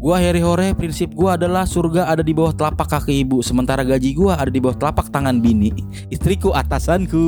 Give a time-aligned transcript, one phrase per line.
[0.00, 4.16] Gua Harry Hore, prinsip gua adalah surga ada di bawah telapak kaki ibu, sementara gaji
[4.16, 5.68] gua ada di bawah telapak tangan bini.
[6.08, 7.20] Istriku atasanku.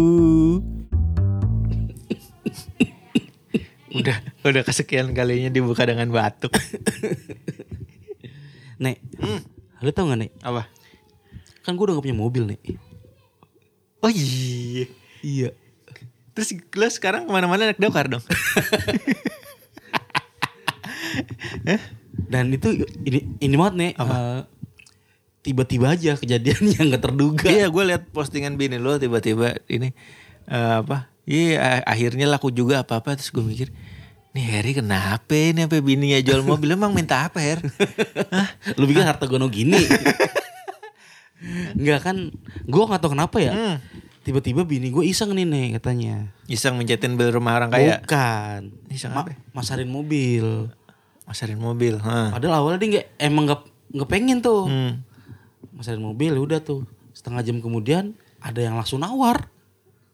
[3.93, 6.49] Udah, udah kesekian kalinya dibuka dengan batuk.
[8.83, 9.05] Nek,
[9.85, 10.33] lu tau gak Nek?
[10.41, 10.65] Apa?
[11.61, 12.73] Kan gua udah gak punya mobil Nek.
[14.01, 14.89] Oh iya.
[15.21, 15.53] Iya.
[16.33, 18.25] Terus lo sekarang ke mana-mana naik dokar dong?
[22.33, 22.73] Dan itu
[23.05, 23.93] ini ini banget Nek.
[23.95, 24.41] eh,
[25.43, 27.47] tiba-tiba aja kejadian yang gak terduga.
[27.47, 29.93] iya, gue lihat postingan bini lo tiba-tiba ini
[30.47, 31.13] eh, apa?
[31.23, 33.15] Iya, akhirnya laku juga apa-apa.
[33.15, 33.69] Terus gue mikir,
[34.33, 36.73] nih Harry kenapa ini sampai bininya jual mobil?
[36.73, 37.61] Emang minta apa, Her?
[38.27, 38.49] Hah?
[38.75, 39.77] Lu bikin harta gono gini.
[41.75, 42.17] Enggak kan,
[42.65, 43.53] gua gak tau kenapa ya.
[43.53, 43.77] Hmm.
[44.23, 46.31] Tiba-tiba bini gue iseng nih Nek katanya.
[46.47, 47.99] Iseng mencetin bil rumah orang kaya.
[47.99, 48.71] Bukan.
[48.87, 49.35] Iseng Ma- apa?
[49.51, 50.71] masarin mobil.
[51.25, 51.97] Masarin mobil.
[51.99, 52.35] Hah.
[52.35, 53.61] Padahal awalnya dia nggak emang nggak
[53.95, 54.67] nggak pengen tuh.
[54.67, 54.93] Hmm.
[55.73, 56.83] Masarin mobil udah tuh.
[57.15, 59.47] Setengah jam kemudian ada yang langsung nawar.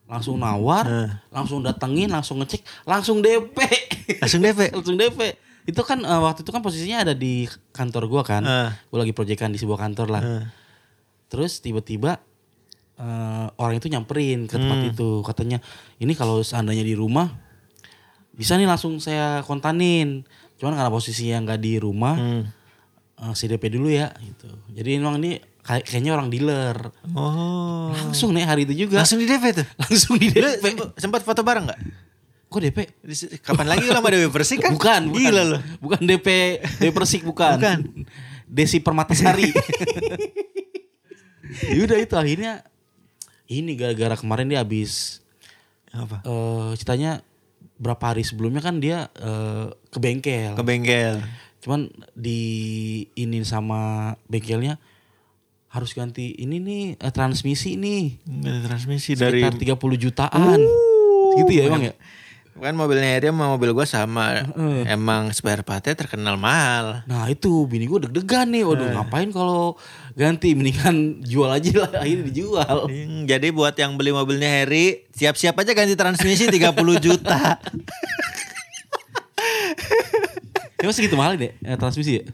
[0.09, 1.21] Langsung nawar, Nah.
[1.29, 3.61] langsung datengin, langsung ngecek, langsung DP.
[4.25, 4.61] Langsung DP?
[4.77, 5.37] langsung DP.
[5.69, 7.45] Itu kan eh, waktu itu kan posisinya ada di
[7.77, 8.41] kantor gua kan.
[8.41, 8.73] Ah.
[8.89, 10.23] Gua lagi proyekan di sebuah kantor lah.
[10.25, 10.45] Ah.
[11.29, 12.17] Terus tiba-tiba
[12.97, 14.91] eh, orang itu nyamperin ke tempat Hmm.
[14.91, 15.61] itu, katanya
[16.01, 17.29] ini kalau seandainya di rumah
[18.33, 20.25] bisa nih langsung saya kontanin.
[20.59, 22.43] Cuman karena posisinya nggak di rumah, Hmm.
[23.17, 24.51] eh, CDP dulu ya gitu.
[24.71, 26.77] Jadi emang ini kayak- kayaknya orang dealer.
[27.13, 27.95] Oh.
[27.95, 28.99] Langsung nih hari itu juga.
[28.99, 29.67] Langsung di DP tuh.
[29.83, 30.65] langsung di Lu DP.
[30.65, 31.81] sempat- sempat foto bareng gak?
[32.49, 32.79] Kok DP?
[33.39, 34.73] Kapan lagi lu sama Dewi Persik kan?
[34.73, 35.21] Bukan, bukan.
[35.21, 35.59] Gila lu.
[35.79, 36.29] Bukan DP
[36.81, 37.55] DP Persik bukan.
[37.55, 37.79] Bukan.
[38.49, 39.53] Desi Permatasari.
[41.69, 42.65] ya udah itu akhirnya
[43.47, 45.21] ini gara-gara kemarin dia habis
[45.89, 46.21] Apa?
[46.21, 47.21] eh ceritanya
[47.79, 50.59] berapa hari sebelumnya kan dia eh, ke bengkel.
[50.59, 51.23] Ke bengkel.
[51.63, 52.41] Cuman di
[53.15, 54.79] ini sama bengkelnya
[55.69, 58.19] harus ganti ini nih eh, transmisi nih.
[58.27, 60.61] Ganti transmisi dari Sekitar 30 jutaan.
[61.39, 61.95] gitu ya emang ya?
[62.59, 64.43] Kan mobilnya Harry sama mobil gua sama.
[64.85, 67.07] Emang spare partnya terkenal mahal.
[67.07, 68.67] Nah itu bini gue deg-degan nih.
[68.67, 69.79] Waduh ngapain kalau
[70.19, 72.91] ganti mendingan jual aja lah akhirnya dijual.
[72.91, 77.39] Hmm, Jadi buat yang beli mobilnya Harry, siap-siap aja ganti transmisi 30 juta.
[80.79, 82.25] Emang segitu mahal deh eh, transmisi ya?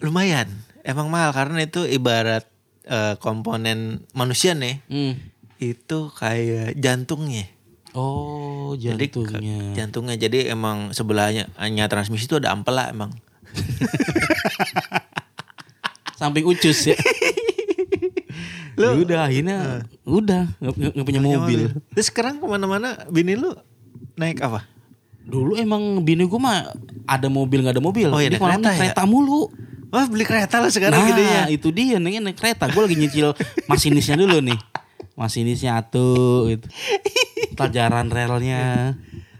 [0.00, 0.48] Lumayan.
[0.84, 2.44] Emang mahal karena itu ibarat
[2.84, 4.80] eh, komponen manusia nih.
[4.88, 5.16] Hmm.
[5.60, 7.53] Itu kayak jantungnya.
[7.94, 9.58] Oh Jadi ke- jantungnya.
[9.72, 10.16] jantungnya.
[10.18, 13.14] Jadi emang sebelahnya hanya transmisi itu ada ampela emang.
[16.18, 16.98] Samping ucus ya.
[18.74, 21.70] Ya udah akhirnya udah nggak punya mobil.
[21.94, 23.54] Terus sekarang ke mana-mana bini lu
[24.18, 24.66] naik apa?
[25.22, 26.74] Dulu emang bini gue mah
[27.06, 28.10] ada mobil nggak ada mobil.
[28.10, 28.80] Oh, iya, ke mana-mana kereta ya?
[28.90, 29.46] kereta mulu.
[29.94, 31.42] Wah beli kereta lu sekarang nah, gedenya.
[31.54, 32.66] itu dia nih naik kereta.
[32.66, 33.30] Gue lagi nyicil
[33.70, 34.58] masinisnya dulu nih.
[35.14, 36.66] Masinisnya atuh gitu.
[37.56, 38.98] Pelajaran relnya.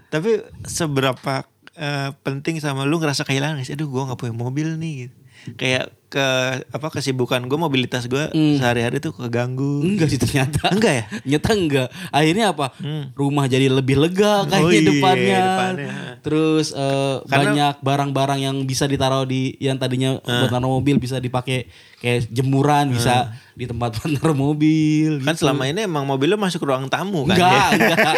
[0.09, 1.45] Tapi seberapa
[1.75, 3.63] eh, penting sama lu ngerasa kehilangan?
[3.67, 5.17] Aduh gua gak punya mobil nih gitu.
[5.55, 6.23] Kayak ke
[6.71, 8.55] apa kesibukan gue mobilitas gue Hmm.
[8.55, 9.83] sehari-hari tuh keganggu.
[9.83, 10.71] Enggak sih ternyata.
[10.71, 11.05] Enggak ya?
[11.27, 11.89] Nyata enggak.
[12.09, 12.71] Akhirnya apa?
[12.77, 13.11] Hmm.
[13.13, 15.39] Rumah jadi lebih lega kayaknya Oh iya, depannya.
[15.43, 15.93] depannya.
[16.23, 20.39] Terus eh, Karena- banyak barang-barang yang bisa ditaruh di yang tadinya Ah.
[20.41, 21.67] buat naruh mobil bisa dipakai
[21.99, 25.19] kayak jemuran bisa di tempat naruh mobil.
[25.19, 25.43] Kan gitu.
[25.43, 27.91] selama ini emang mobil lu masuk ruang tamu kan enggak, ya?
[27.91, 28.15] enggak.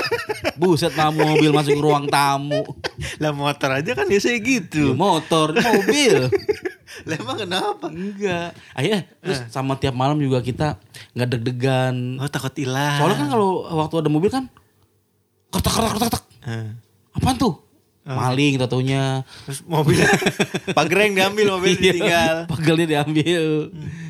[0.55, 2.61] Buset mah mobil masuk ke ruang tamu.
[3.17, 4.93] Lah motor aja kan biasanya Ya, gitu.
[4.93, 6.15] motor, ini mobil.
[7.03, 7.87] Lah emang kenapa?
[7.89, 8.55] Enggak.
[8.73, 9.49] Akhirnya terus Ah.
[9.51, 10.79] sama tiap malam juga kita
[11.13, 12.17] nggak deg-degan.
[12.17, 12.97] Oh takut hilang.
[12.97, 14.47] Soalnya kan kalau waktu ada mobil kan
[15.49, 16.25] kertak kertak kertak kertak.
[16.45, 16.69] Eh.
[17.13, 17.55] Apaan tuh?
[18.03, 18.15] Ah.
[18.23, 19.27] Maling kita taunya.
[19.45, 20.07] Terus mobilnya
[20.79, 22.35] pagereng diambil mobil Iya, ditinggal.
[22.47, 23.43] Pagelnya diambil.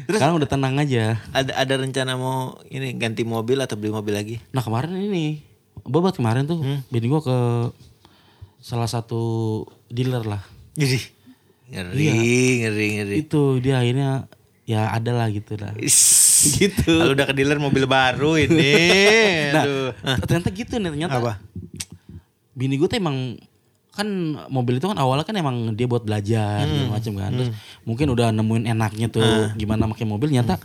[0.05, 1.17] Terus- Sekarang udah tenang aja.
[1.33, 4.37] Ada ada rencana mau ini ganti mobil atau beli mobil lagi?
[4.51, 5.41] Nah kemarin ini,
[5.83, 6.85] babat kemarin tuh, Hmm.
[6.87, 7.39] bini gua ke
[8.59, 9.23] salah satu
[9.87, 10.43] dealer lah.
[10.75, 11.16] Jadi
[11.67, 12.13] ngeri Iya.
[12.63, 13.15] ngeri ngeri.
[13.21, 14.31] Itu dia akhirnya
[14.63, 15.73] ya ada lah gitu lah.
[15.77, 15.99] Is.
[16.37, 16.85] Gitu.
[16.93, 18.75] Kalau udah ke dealer mobil baru ini.
[19.57, 19.91] Nah, Aduh.
[20.23, 21.17] ternyata gitu nih ternyata.
[21.17, 21.33] Apa?
[22.53, 23.41] Bini gue tuh emang
[23.91, 24.05] kan
[24.47, 26.93] mobil itu kan awalnya kan emang dia buat belajar Hmm.
[26.93, 27.31] macam kan.
[27.33, 27.51] Terus
[27.83, 29.49] mungkin udah nemuin enaknya tuh Ah.
[29.55, 30.61] gimana pakai mobil nyata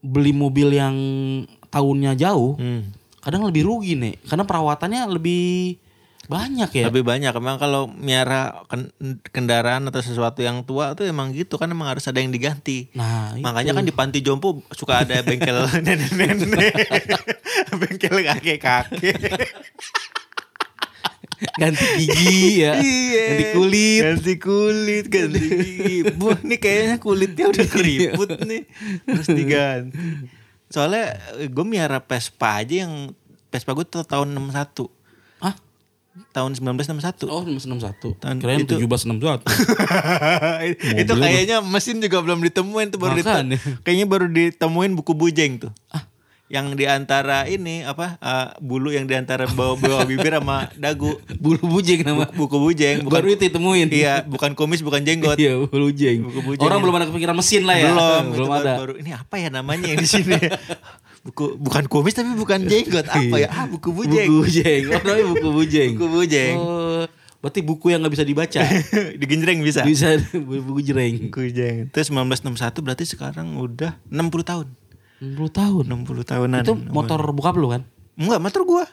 [0.00, 0.96] beli mobil yang
[1.68, 2.90] tahunnya jauh Hmm.
[3.20, 5.76] kadang lebih rugi nih karena perawatannya lebih
[6.30, 6.86] banyak ya.
[6.86, 8.94] Lebih banyak emang kalau miara ken-
[9.34, 12.86] kendaraan atau sesuatu yang tua tuh emang gitu kan emang harus ada yang diganti.
[12.94, 13.42] Nah, itu.
[13.42, 16.74] Makanya kan di panti jompo suka ada bengkel nenek-nenek,
[17.82, 19.18] bengkel kakek-kakek.
[21.56, 22.76] ganti gigi ya.
[22.76, 23.24] Iya.
[23.32, 24.00] Ganti kulit.
[24.04, 25.96] Ganti kulit, ganti gigi.
[26.12, 28.62] Bu, ini kayaknya kulitnya udah keriput nih.
[29.08, 29.96] Terus diganti.
[30.70, 31.18] Soalnya
[31.48, 33.10] gue miara Vespa aja yang
[33.50, 34.99] Vespa gue tuh tahun 61.
[36.22, 37.26] Ah, Tahun 1961.
[37.26, 38.14] oh 61.
[38.14, 39.40] Tahun Kirain itu- 1761.
[41.00, 43.56] itu kayaknya mesin juga belum ditemuin tuh baru Makanya.
[43.56, 45.72] dite- kayaknya baru ditemuin buku bujeng tuh.
[46.46, 51.14] Yang di antara ini apa eh, bulu yang di antara bawah-bawah bibir sama dagu.
[51.38, 52.26] Bulu bujeng nama.
[52.26, 53.86] Buku bujeng bukan Baru itu ditemuin.
[53.88, 55.38] Iya, bukan kumis, bukan jenggot.
[55.38, 56.26] Iya, bulu bujeng.
[56.26, 56.82] Buku bujeng Orang ya.
[56.82, 57.88] belum ada kepikiran mesin lah ya.
[57.88, 58.74] Belum, belum itu baru- ada.
[58.76, 60.34] Baru, ini apa ya namanya yang di sini?
[61.20, 63.06] buku bukan kumis tapi bukan jenggot.
[63.08, 63.48] Apa ya?
[63.52, 64.28] Ah, buku bujeng.
[64.28, 64.82] Buku bujeng.
[64.88, 65.90] Oh, namanya buku bujeng.
[65.96, 66.56] Buku bujeng.
[66.56, 67.02] Oh,
[67.44, 68.60] berarti buku yang nggak bisa dibaca.
[69.20, 69.84] Digenjreng bisa.
[69.84, 71.28] bisa buku jereng.
[71.28, 71.76] Buku bujeng.
[71.92, 74.66] Terus 1961 berarti sekarang udah 60 tahun.
[75.20, 75.84] 60 tahun.
[75.84, 76.62] 60 tahunan.
[76.64, 77.84] Itu motor bokap lu kan?
[78.16, 78.84] Enggak, motor gua.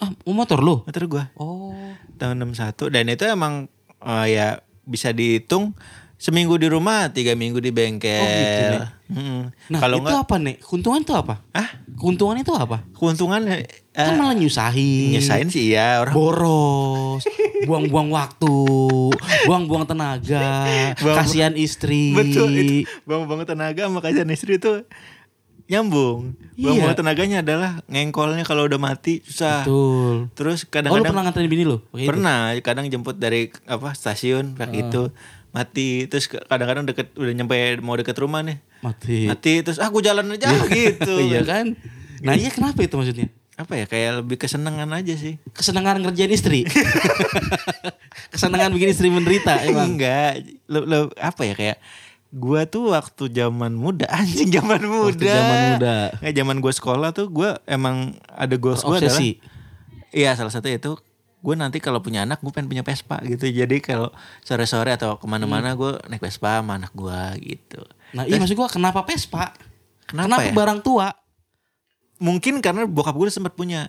[0.00, 0.84] Ah, motor lu?
[0.84, 1.24] Motor gua.
[1.40, 1.72] Oh.
[2.20, 3.72] Tahun 61 dan itu emang
[4.04, 4.46] eh, ya
[4.84, 5.72] bisa dihitung
[6.20, 8.12] seminggu di rumah, tiga minggu di bengkel.
[8.14, 8.80] Oh, gitu, Nek.
[9.10, 9.40] Mm-mm.
[9.66, 10.56] Nah, Kalau itu enggak apa nih?
[10.60, 11.34] Keuntungan itu apa?
[11.50, 12.84] ah, Keuntungan itu apa?
[12.92, 15.10] keuntungan eh, kan malah nyusahin.
[15.10, 17.24] nyesain sih ya orang boros,
[17.66, 18.56] buang-buang waktu,
[19.44, 22.12] buang-buang tenaga, Buang- kasihan istri.
[22.12, 24.84] Betul itu bangun-bangun tenaga sama kasihan istri itu
[25.66, 26.34] nyambung.
[26.54, 26.92] Iya.
[26.92, 29.62] tenaganya adalah ngengkolnya kalau udah mati susah.
[29.62, 30.28] Betul.
[30.34, 31.78] Terus Oh, lu kadang-kadang pernah nganterin bini lu?
[31.84, 32.10] Pakai itu?
[32.10, 35.02] pernah kadang jemput dari apa stasiun kayak itu
[35.50, 39.26] mati terus kadang-kadang deket udah nyampe mau deket rumah nih Mati.
[39.26, 41.74] mati terus aku jalan aja gitu iya kan?
[42.20, 43.28] Nah, iya kenapa itu maksudnya?
[43.54, 46.64] apa ya kayak lebih kesenangan aja sih Kesenangan ngerjain istri.
[48.32, 49.96] Kesenangan bikin istri menderita emang.
[49.96, 51.78] enggak le- le- apa ya kayak
[52.30, 55.96] gua tuh waktu zaman muda anjing zaman muda Waktu zaman muda.
[56.16, 59.20] Nggak, zaman gua sekolah tuh gua emang ada goals gua adalah
[60.10, 60.96] iya salah satu itu
[61.40, 63.48] gue nanti kalau punya anak gue pengen punya Vespa gitu.
[63.48, 67.80] Jadi kalau sore-sore atau ke mana-mana gue naik Vespa sama anak gue gitu.
[68.12, 69.56] Nah, iya maksud gua kenapa Vespa?
[70.04, 70.52] Kenapa ya?
[70.52, 71.08] barang tua?
[72.20, 73.88] mungkin karena bokap gue sempat punya.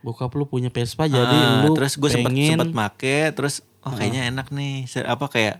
[0.00, 3.90] Bokap lu punya Vespa jadi Ah, lu terus gue sempat pengen sempat make terus oh
[3.90, 4.86] kayaknya enak nih.
[5.02, 5.58] Apa kayak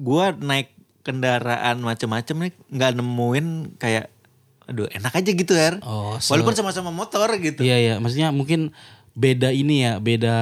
[0.00, 4.08] gue naik kendaraan macem-macem nih nggak nemuin kayak
[4.64, 7.60] aduh enak aja gitu ya Oh, se- walaupun sama-sama motor gitu.
[7.60, 8.70] Iya iya, maksudnya mungkin
[9.12, 10.36] beda ini ya, beda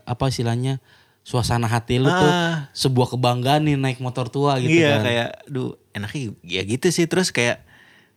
[0.00, 0.78] apa istilahnya
[1.20, 2.70] suasana hati lu tuh Ah.
[2.72, 5.02] sebuah kebanggaan nih naik motor tua gitu iya kan.
[5.02, 7.66] kayak duh enaknya ya gitu sih terus kayak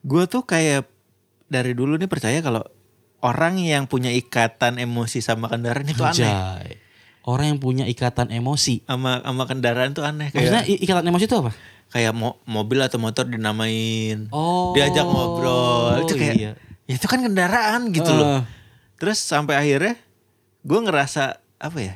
[0.02, 0.86] gue tuh kayak
[1.46, 2.62] dari dulu nih percaya kalau
[3.20, 6.78] orang yang punya ikatan emosi sama kendaraan itu aneh Anjay.
[7.22, 8.86] Orang yang punya ikatan emosi.
[8.86, 11.52] sama sama kendaraan tuh aneh Maksudnya kayak i- ikatan emosi itu apa?
[11.90, 14.72] kayak mo- mobil atau motor dinamain Oh.
[14.72, 16.52] diajak ngobrol itu kayak iya.
[16.86, 18.14] ya itu kan kendaraan gitu Eh.
[18.16, 18.46] loh
[19.00, 19.96] terus sampai akhirnya
[20.62, 21.24] gue ngerasa
[21.58, 21.96] apa ya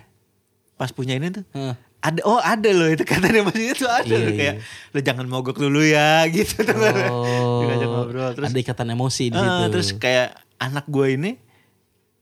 [0.74, 1.76] pas punya ini tuh Heeh.
[2.00, 4.38] ada oh ada loh itu katanya maksudnya tuh ada Iya, loh iya.
[4.38, 4.56] kayak
[4.90, 6.76] lo jangan mogok dulu ya gitu tuh
[7.08, 7.68] Oh.
[7.70, 9.64] ngobrol terus ada ikatan emosi di eh, situ.
[9.70, 11.32] terus kayak anak gue ini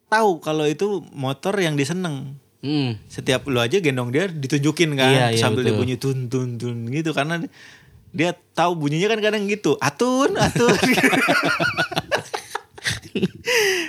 [0.07, 2.93] tahu kalau itu motor yang diseneng Hmm.
[3.07, 5.81] setiap lu aja gendong dia ditunjukin kan Iya, iya, sambil dia betul.
[5.81, 7.41] bunyi tun tun tun gitu karena
[8.11, 10.77] dia tahu bunyinya kan kadang gitu atun atun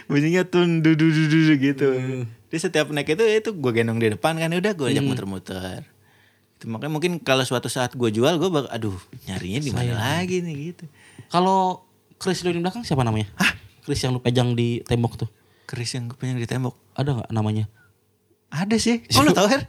[0.05, 2.23] bunyinya tun du du du du gitu Hmm.
[2.47, 5.81] dia setiap naik itu itu gue gendong di depan kan udah gue ajak muter-muter
[6.55, 10.39] itu makanya mungkin kalau suatu saat gue jual gue bak aduh nyarinya di mana lagi
[10.39, 10.85] nih gitu
[11.27, 11.83] Kalau
[12.15, 13.27] Chris lu di belakang siapa namanya?
[13.35, 13.51] Hah?
[13.81, 15.31] Chris yang lu pegang di tembok tuh.
[15.65, 17.67] keris yang gue punya di tembok Ada nggak namanya?
[18.49, 19.65] ada sih oh lu tau Her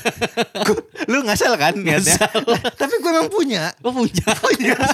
[0.68, 2.20] Gua- lu ngasal kan niatnya
[2.76, 4.12] tapi gue emang punya Oh punya.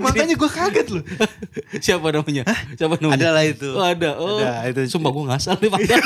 [0.00, 1.04] makanya gue kaget loh
[1.84, 2.44] Siapa namanya?
[2.76, 3.16] Siapa namanya?
[3.16, 3.68] Ada lah itu.
[3.72, 4.10] Oh, ada.
[4.20, 4.38] Oh.
[4.40, 4.92] Ada, itu.
[4.92, 6.04] Sumpah gue ngasal nih padahal.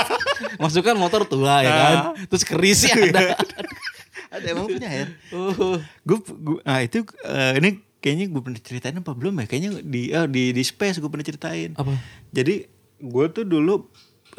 [0.62, 1.96] Masukkan motor tua ya kan.
[2.28, 3.36] Terus keris ya ada.
[4.34, 5.78] ada emang punya ya Oh.
[5.78, 6.18] gue
[6.66, 7.70] ah itu eh, ini
[8.02, 11.22] kayaknya gue pernah ceritain apa belum ya kayaknya di oh, di di space gue pernah
[11.22, 11.94] ceritain Apa?
[12.34, 12.66] jadi
[12.98, 13.86] gue tuh dulu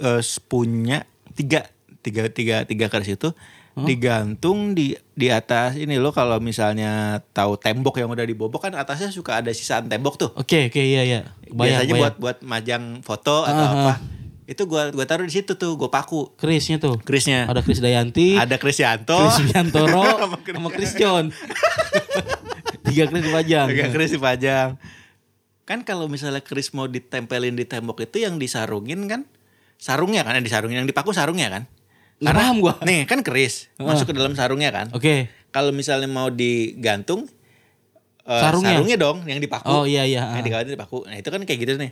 [0.04, 1.72] eh, punya tiga
[2.04, 3.32] tiga tiga tiga keris itu
[3.76, 9.12] digantung di di atas ini lo kalau misalnya tahu tembok yang udah dibobok kan atasnya
[9.12, 11.20] suka ada sisaan tembok tuh Oke oke iya iya.
[11.44, 12.00] Kebayang, biasanya kebayang.
[12.00, 13.94] buat buat majang foto atau Ah, apa.
[14.46, 16.30] Itu gua gua taruh di situ tuh, gua paku.
[16.38, 17.02] Krisnya tuh.
[17.02, 17.50] Krisnya.
[17.50, 18.62] Ada Kris Dayanti, Ada.
[18.62, 21.34] Kris Sama Kris sama Kris John.
[22.86, 23.68] Tiga Kris dipajang.
[23.74, 24.78] Agak Kris dipajang.
[25.66, 29.26] Kan kalau misalnya Kris mau ditempelin di tembok itu yang disarungin kan
[29.76, 31.64] sarungnya kan yang disarungin yang dipaku sarungnya kan.
[32.20, 32.74] Nggak paham gua.
[32.88, 34.88] Nih kan Kris masuk ke dalam sarungnya kan.
[34.96, 35.28] Oke.
[35.52, 37.28] Kalau misalnya mau digantung
[38.28, 38.76] eh, Sarungnya?
[38.80, 39.68] sarungnya dong yang dipaku.
[39.68, 40.32] Oh iya iya.
[40.40, 40.98] Yang digantung dipaku.
[41.08, 41.92] Nah itu kan kayak gitu nih.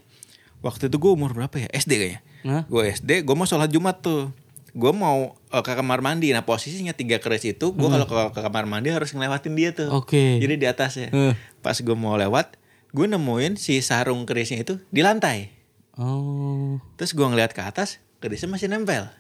[0.64, 1.68] Waktu itu gue umur berapa ya?
[1.76, 2.22] SD kayaknya.
[2.48, 2.64] Hah?
[2.72, 4.32] Gue SD, gue mau sholat Jumat tuh.
[4.72, 6.32] Gue mau eh, ke kamar mandi.
[6.32, 9.92] Nah posisinya tiga keris itu, gue kalau ke, ke kamar mandi harus ngelewatin dia tuh.
[9.92, 10.00] Hmm.
[10.00, 10.40] Oke.
[10.40, 11.08] Jadi di atasnya.
[11.12, 11.36] Eh.
[11.60, 12.56] Pas gue mau lewat,
[12.96, 15.52] gue nemuin si sarung kerisnya itu di lantai.
[16.00, 16.80] Oh.
[16.96, 19.12] Terus gue ngeliat ke atas, kerisnya masih nempel.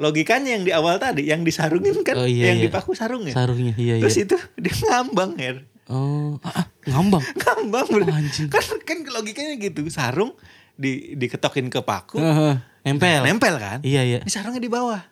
[0.00, 2.66] Logikanya yang di awal tadi, yang disarungin kan, Oh, iya, yang iya.
[2.72, 3.36] dipaku sarungnya.
[3.36, 4.24] Sarungnya iya Terus iya.
[4.24, 5.56] itu dia ngambang Her.
[5.92, 7.20] Oh, ah, ah, ngambang.
[7.42, 7.86] Ngambang.
[7.92, 8.48] Oh, anjing.
[8.48, 10.32] Kan kan logikanya gitu, sarung
[10.72, 12.54] di diketokin ke paku, Heeh.
[12.82, 13.22] Nempel.
[13.22, 13.78] nempel kan?
[13.84, 14.18] Iya iya.
[14.24, 15.02] Ini sarungnya di bawah.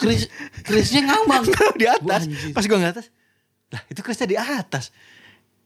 [0.00, 0.30] Kris
[0.64, 1.44] Krisnya ngambang.
[1.80, 2.22] di atas.
[2.24, 2.54] Wah.
[2.56, 3.12] Pas gue ngeliat atas,
[3.68, 4.94] lah itu kerisnya di atas.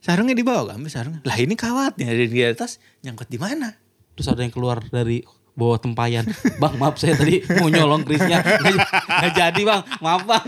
[0.02, 1.22] Sarungnya di bawah, ambil sarungnya.
[1.24, 3.72] Lah ini kawatnya di atas, nyangkut di mana?
[4.14, 5.24] Terus ada yang keluar dari
[5.54, 6.26] bawah tempayan.
[6.58, 8.42] Bang, maaf saya tadi mau nyolong Krisnya.
[8.42, 9.82] Nggak, jadi, Bang.
[10.02, 10.46] Maaf, Bang.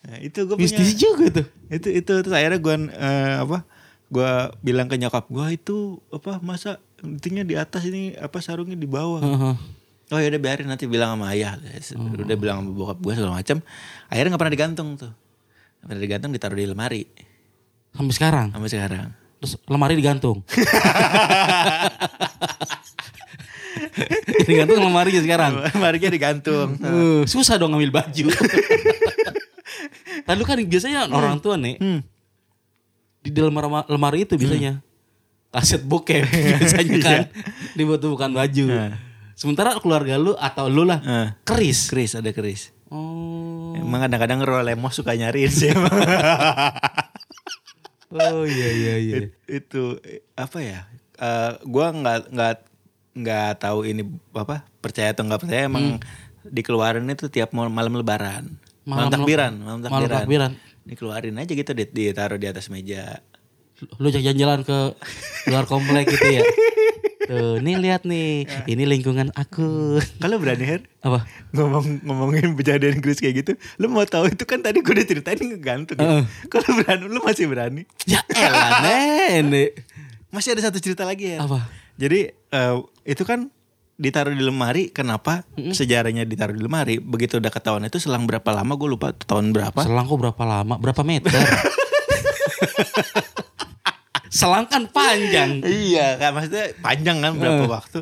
[0.00, 0.66] Nah, itu gue punya.
[0.66, 1.46] Mistis juga tuh.
[1.70, 3.62] Itu itu terus akhirnya gue eh, apa?
[4.10, 8.90] Gue bilang ke nyokap gue itu apa masa intinya di atas ini apa sarungnya di
[8.90, 9.22] bawah.
[9.22, 9.54] Heeh.
[10.10, 11.54] Oh ya udah biarin nanti bilang sama ayah.
[11.94, 13.62] Udah bilang sama bokap gue segala macam.
[14.10, 15.12] Akhirnya nggak pernah digantung tuh.
[15.78, 17.02] Nggak pernah digantung ditaruh di lemari
[17.94, 18.46] Sampai sekarang.
[18.50, 19.06] sampai sekarang.
[19.38, 20.42] Terus lemari digantung.
[24.48, 25.52] digantung lemarinya sekarang.
[25.74, 26.68] Lemarinya digantung.
[26.78, 28.26] Uh, susah dong ngambil baju.
[30.26, 32.00] Lalu kan biasanya orang tua nih Hmm.
[33.20, 33.52] di dalam
[33.88, 34.80] lemari, itu biasanya
[35.50, 36.24] kaset bokep
[36.62, 37.20] biasanya kan
[37.76, 38.64] bukan baju.
[38.70, 38.94] Nah.
[39.34, 41.28] Sementara keluarga lu atau lu lah Nah.
[41.42, 41.88] keris.
[41.88, 42.70] Keris ada keris.
[42.90, 43.72] Oh.
[43.74, 45.70] Emang kadang-kadang Ro Lemos suka nyariin sih.
[48.10, 49.16] Oh iya iya iya.
[49.22, 50.82] It- itu eh, apa ya?
[51.14, 52.54] Eh, gua nggak nggak
[53.12, 55.98] nggak tahu ini apa percaya atau nggak percaya emang
[56.42, 58.56] dikeluarin itu tiap malam lebaran.
[58.82, 60.18] Malam, Malam- takbiran, malam malam takbiran.
[60.18, 60.50] takbiran.
[60.82, 63.20] Dikeluarin aja gitu di- ditaruh di atas meja.
[63.96, 64.78] Lu jalan-jalan ke
[65.46, 66.42] luar komplek gitu ya.
[67.22, 68.42] Tuh, nih lihat nih.
[68.66, 70.00] Ini lingkungan aku.
[70.18, 71.22] Kalau berani Her Apa?
[71.52, 75.38] ngomong ngomongin kejadian Chris kayak gitu, lu mau tahu itu kan tadi gue udah ceritain
[75.38, 75.94] ngegantung.
[75.94, 76.26] Ya.
[76.48, 77.82] Kalau berani, lu masih berani?
[78.02, 79.86] Ya elah nenek.
[80.28, 81.38] Masih ada satu cerita lagi ya.
[81.38, 81.70] Apa?
[82.00, 83.52] Jadi eh, itu kan
[83.94, 84.88] ditaruh di lemari.
[84.88, 86.96] Kenapa sejarahnya ditaruh di lemari?
[86.96, 89.76] Begitu udah ketahuan itu selang berapa lama gue lupa tahun berapa.
[89.78, 90.80] Selang kok berapa lama?
[90.80, 91.28] Berapa meter?
[94.30, 95.58] Selang kan panjang.
[95.66, 97.68] iya, kan maksudnya panjang kan berapa Eh.
[97.68, 97.98] waktu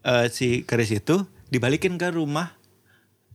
[0.00, 2.56] Eh, si keris itu dibalikin ke rumah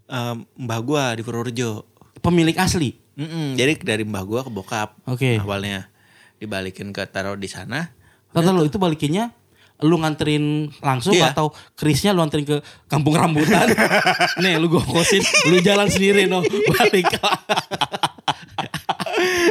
[0.08, 1.86] eh, mbah gua di Purworejo.
[2.18, 2.98] Pemilik asli.
[3.14, 5.38] Mm-mm, jadi dari mbah gua ke bokap Oke.
[5.38, 5.88] awalnya
[6.36, 7.94] dibalikin ke taruh di sana.
[8.32, 9.30] Tata lo itu balikinnya
[9.78, 11.32] lu nganterin langsung Iya.
[11.32, 13.68] atau Krisnya lu anterin ke kampung rambutan.
[14.42, 16.40] Nih lu gue kosin, lu jalan sendiri no
[16.74, 17.12] balik.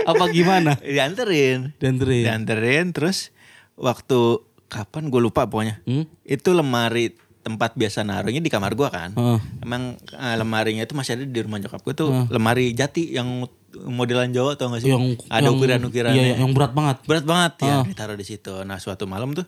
[0.04, 0.76] Apa gimana?
[0.78, 1.72] Dianterin.
[1.76, 2.24] Dianterin.
[2.24, 3.32] Dianterin terus
[3.74, 5.80] waktu kapan gue lupa pokoknya.
[5.84, 6.04] Hmm?
[6.22, 9.12] Itu lemari tempat biasa naruhnya di kamar gua kan.
[9.12, 9.38] Heeh.
[9.60, 14.32] Emang eh, lemarinya itu masih ada di rumah nyokap gue tuh lemari jati yang modelan
[14.32, 14.88] Jawa tau gak sih?
[14.88, 16.24] Yang ada ukiran-ukirannya.
[16.32, 17.04] Iya, yang berat banget.
[17.04, 17.84] Berat banget ya, Ah.
[17.84, 18.54] ditaruh di situ.
[18.62, 19.44] Nah, suatu malam tuh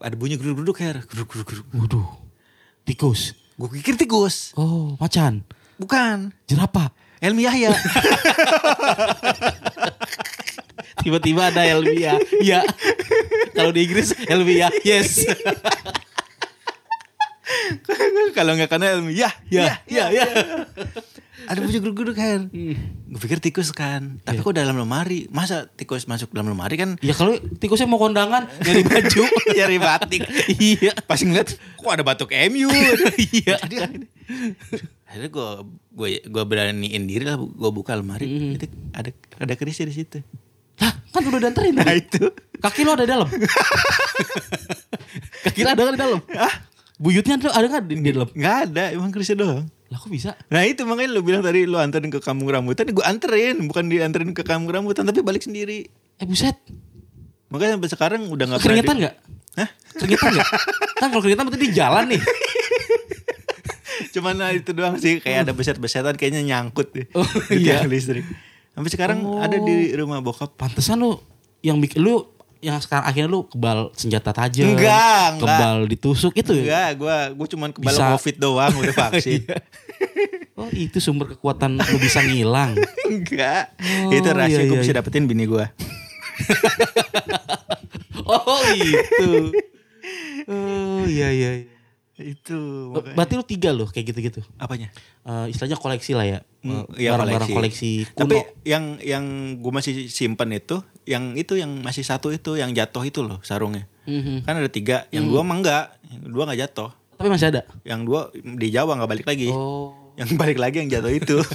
[0.00, 1.66] ada bunyi geruduk-geruduk her, geruduk-geruduk.
[1.76, 2.08] Waduh.
[2.88, 3.36] Tikus.
[3.60, 4.56] Gue pikir tikus.
[4.56, 5.44] Oh, macan.
[5.76, 6.32] Bukan.
[6.48, 6.88] Jerapah.
[7.20, 7.76] Helmi Yahya.
[11.04, 12.16] Tiba-tiba ada Elvia.
[12.40, 12.64] Iya.
[13.52, 14.72] Kalau di Inggris Elvia.
[14.80, 15.28] Yes.
[18.36, 20.24] Kalau nggak karena Helmi Yah, Ya, ya, ya.
[21.46, 22.40] Ada bunyi geruduk-geruduk her.
[23.10, 24.20] Gue pikir tikus kan.
[24.26, 25.30] Tapi kok dalam lemari?
[25.32, 26.98] Masa tikus masuk dalam lemari kan?
[27.00, 29.22] Ya kalau tikusnya mau kondangan nyari baju.
[29.56, 30.22] Nyari batik.
[30.60, 30.92] iya.
[31.06, 32.68] Pas ngeliat, kok ada batuk MU?
[33.30, 33.56] Iya.
[33.62, 33.76] Jadi
[35.10, 35.48] akhirnya gue
[35.90, 38.56] gue gue beraniin diri lah, gue buka lemari.
[38.56, 40.18] Itu ada ada kerisnya di situ.
[40.80, 42.24] Lah, kan udah dianterin Nah itu.
[42.60, 43.24] Kaki lo ada di dalam.
[45.44, 46.20] Kaki lo ada nggak di dalam?
[47.00, 48.28] Buyutnya ada ada nggak di, di dalam?
[48.28, 49.64] Nggak ada, emang kerisnya doang.
[49.88, 50.36] Lah kok bisa?
[50.52, 54.36] Nah itu makanya lu bilang tadi lu anterin ke kampung rambutan, gue anterin, bukan dianterin
[54.36, 55.88] ke kampung rambutan, tapi balik sendiri.
[56.20, 56.60] Eh buset.
[57.48, 59.14] Makanya sampai sekarang udah nggak Keringetan nggak?
[59.56, 59.68] Hah?
[59.96, 60.48] Keringetan nggak?
[61.00, 62.22] kan kalau keringetan berarti di jalan nih.
[64.14, 67.06] Cuman nah, itu doang sih, kayak ada beset-besetan kayaknya nyangkut deh.
[67.16, 67.80] Oh, di iya.
[67.80, 68.28] tiang listrik.
[68.76, 69.40] Sampai sekarang Oh.
[69.40, 70.54] ada di rumah bokap.
[70.54, 71.16] Pantesan lu
[71.64, 72.22] yang bikin lu
[72.60, 74.76] yang sekarang akhirnya lu kebal senjata tajam.
[74.76, 75.48] Enggak, enggak.
[75.48, 76.52] Kebal ditusuk itu.
[76.52, 76.60] ya?
[76.60, 78.06] Enggak, gua gua cuman kebal Bisa.
[78.12, 79.40] covid doang udah vaksin.
[80.60, 82.76] Oh, itu sumber kekuatan lu bisa ngilang.
[83.08, 83.72] Enggak.
[83.80, 84.98] Oh, itu rahasia iya, gue iya, bisa iya.
[85.00, 85.66] dapetin bini gua.
[88.30, 89.50] Oh, itu.
[90.46, 91.66] Oh, iya iya.
[92.20, 92.58] Itu
[92.92, 94.40] Berarti lu tiga loh kayak gitu-gitu.
[94.56, 94.92] apanya?
[95.22, 96.38] Eh, istilahnya koleksi lah ya.
[96.60, 98.04] Hmm, Eh, iya, Barang-barang koleksi.
[98.06, 98.20] kuno.
[98.20, 99.24] Tapi yang yang
[99.56, 103.88] gue masih simpen itu, yang itu yang masih satu itu yang jatuh itu loh sarungnya.
[104.04, 104.44] Mhm.
[104.44, 106.90] Kan ada tiga, yang dua mah enggak, yang dua nggak jatuh.
[107.16, 107.62] Tapi masih ada.
[107.82, 109.48] Yang dua di Jawa nggak balik lagi.
[109.48, 109.92] Oh.
[110.14, 111.36] Yang balik lagi yang jatuh itu.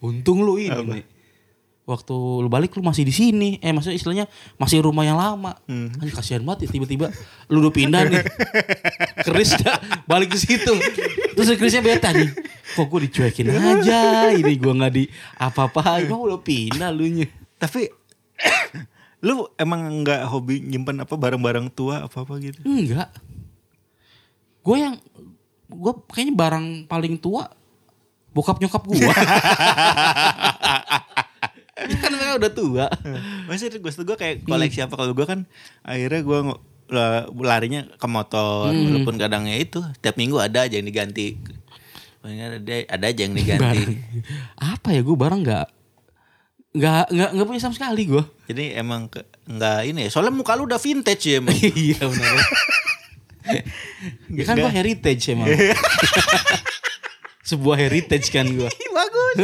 [0.00, 1.04] Untung lu ini nih.
[1.86, 3.62] Waktu lu balik lu masih di sini.
[3.62, 4.26] Eh maksudnya istilahnya
[4.58, 5.54] masih rumah yang lama.
[5.70, 5.94] Hmm.
[6.02, 7.14] Anjir, kasihan banget ya tiba-tiba
[7.46, 8.26] lu udah pindah nih.
[9.24, 10.74] Keris dah balik ke situ.
[11.38, 12.26] Terus Krisnya beta nih.
[12.74, 14.34] Kok gue dicuekin aja.
[14.34, 15.06] Ini gue nggak di
[15.38, 16.02] apa-apa.
[16.02, 17.30] Gue udah pindah lu nya.
[17.54, 17.86] Tapi
[19.26, 22.66] lu emang nggak hobi nyimpen apa barang-barang tua apa apa gitu?
[22.66, 23.14] Enggak.
[24.66, 24.98] Gue yang
[25.70, 27.46] gue kayaknya barang paling tua
[28.34, 28.98] bokap nyokap gue.
[32.02, 32.86] Kan mereka udah tua.
[33.48, 35.44] Maksudnya gue gue kayak koleksi apa kalau gue kan
[35.82, 36.38] akhirnya gue
[37.42, 38.86] larinya ke motor Hmm.
[38.86, 41.34] walaupun kadangnya itu tiap minggu ada aja yang diganti.
[42.22, 42.58] Ada
[42.90, 43.82] ada aja yang diganti.
[44.58, 45.66] apa ya gue barang nggak
[46.76, 50.10] nggak nggak nggak punya sama sekali gue Jadi emang ke, nggak ini ya.
[50.12, 51.38] Soalnya muka lu udah vintage ya.
[51.38, 51.54] emang.
[51.86, 52.36] iya benar
[54.26, 55.46] ya kan gue heritage emang
[57.46, 59.34] sebuah heritage kan gue Bagus.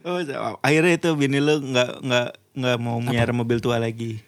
[0.00, 0.16] Oh,
[0.60, 4.20] akhirnya itu bini lu nggak nggak nggak mau miara mobil tua lagi.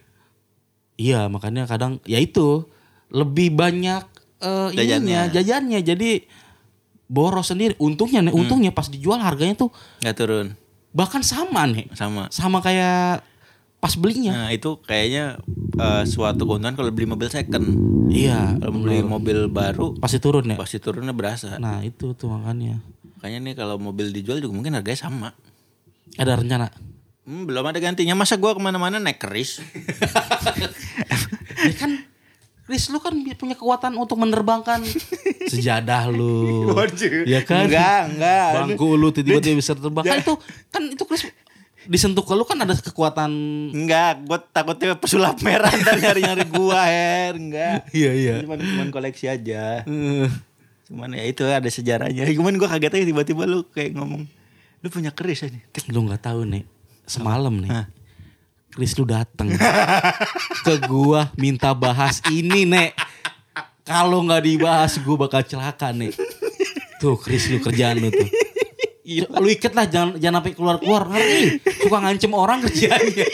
[0.95, 2.69] iya makanya kadang ya itu
[3.09, 4.05] lebih banyak
[4.43, 5.21] ininya Jajannya.
[5.31, 6.11] jajannya jadi
[7.07, 10.47] boros sendiri untungnya nih untungnya pas dijual harganya tuh Nggak turun
[10.91, 12.29] bahkan sama nih sama.
[12.29, 13.25] sama kayak
[13.79, 15.41] pas belinya Nah itu kayaknya
[15.75, 17.65] eh, suatu keuntungan kalau beli mobil second.
[18.09, 21.57] iya Kalau beli mobil baru pasti turun ya pasti turunnya berasa.
[21.57, 22.79] nah itu tuh makanya
[23.19, 25.31] Makanya nih kalau mobil dijual juga mungkin harganya sama.
[26.17, 26.69] Ada rencana
[27.23, 28.19] Hmm, belum ada gantinya.
[28.19, 29.63] Masa gua ke mana-mana naik keris?
[31.71, 32.03] ya kan
[32.67, 34.83] Chris lu kan punya kekuatan untuk menerbangkan
[35.53, 36.67] sejadah lu.
[37.27, 37.71] ya kan?
[37.71, 38.47] Enggak, enggak.
[38.59, 40.03] Bangku lu tiba-tiba bisa terbang.
[40.03, 40.35] Kan itu
[40.71, 41.23] kan itu Chris
[41.83, 43.31] disentuh ke lu kan ada kekuatan
[43.75, 47.35] Enggak, gua takutnya pesulap merah ntar nyari-nyari gua, Her.
[47.39, 47.87] Enggak.
[47.95, 48.35] Iya iya.
[48.43, 49.87] Cuman, cuman koleksi aja.
[50.91, 52.27] Cuman ya itu ada sejarahnya.
[52.35, 54.27] Cuman gua kaget aja tiba-tiba lu kayak ngomong,
[54.83, 55.61] lu punya keris aja.
[55.71, 55.89] Tek.
[55.95, 56.67] Lu nggak tahu nih.
[57.07, 57.71] Semalam nih.
[57.71, 57.87] Hah.
[58.73, 59.53] Chris lu dateng
[60.67, 62.97] ke gua minta bahas ini nek.
[63.85, 66.11] Kalau nggak dibahas gua bakal celaka nih.
[66.97, 68.27] Tuh Chris lu kerjaan lu tuh.
[69.39, 71.05] Lu iket lah jangan jangan sampai keluar-keluar.
[71.13, 71.61] Ngeri.
[71.85, 73.29] Suka ngancem orang kerjanya.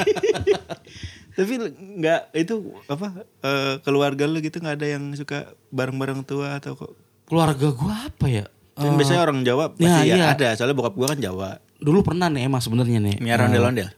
[1.38, 6.74] Tapi enggak itu apa eh, keluarga lu gitu nggak ada yang suka barang-barang tua atau
[6.74, 6.98] kok?
[7.30, 8.50] Keluarga gua apa ya?
[8.78, 10.26] Kan Eh, biasanya orang Jawa pasti ya, ya, iya.
[10.30, 10.48] ada.
[10.54, 11.50] Soalnya bokap gua kan Jawa.
[11.76, 13.16] dulu pernah nih emang sebenarnya nih.
[13.18, 13.90] Miara Eh, ondel-ondel.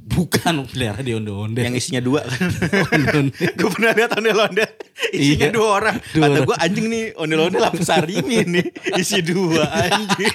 [0.00, 1.60] Bukan pelihara di onde-onde.
[1.60, 2.48] Yang isinya dua kan.
[2.88, 3.50] Ondel-ondel.
[3.50, 4.70] gue pernah lihat ondel-ondel
[5.10, 5.52] isinya Iya.
[5.52, 5.96] dua orang.
[6.08, 10.32] Dua Kata gue anjing nih ondel-ondel apa sarimi nih isi dua anjing.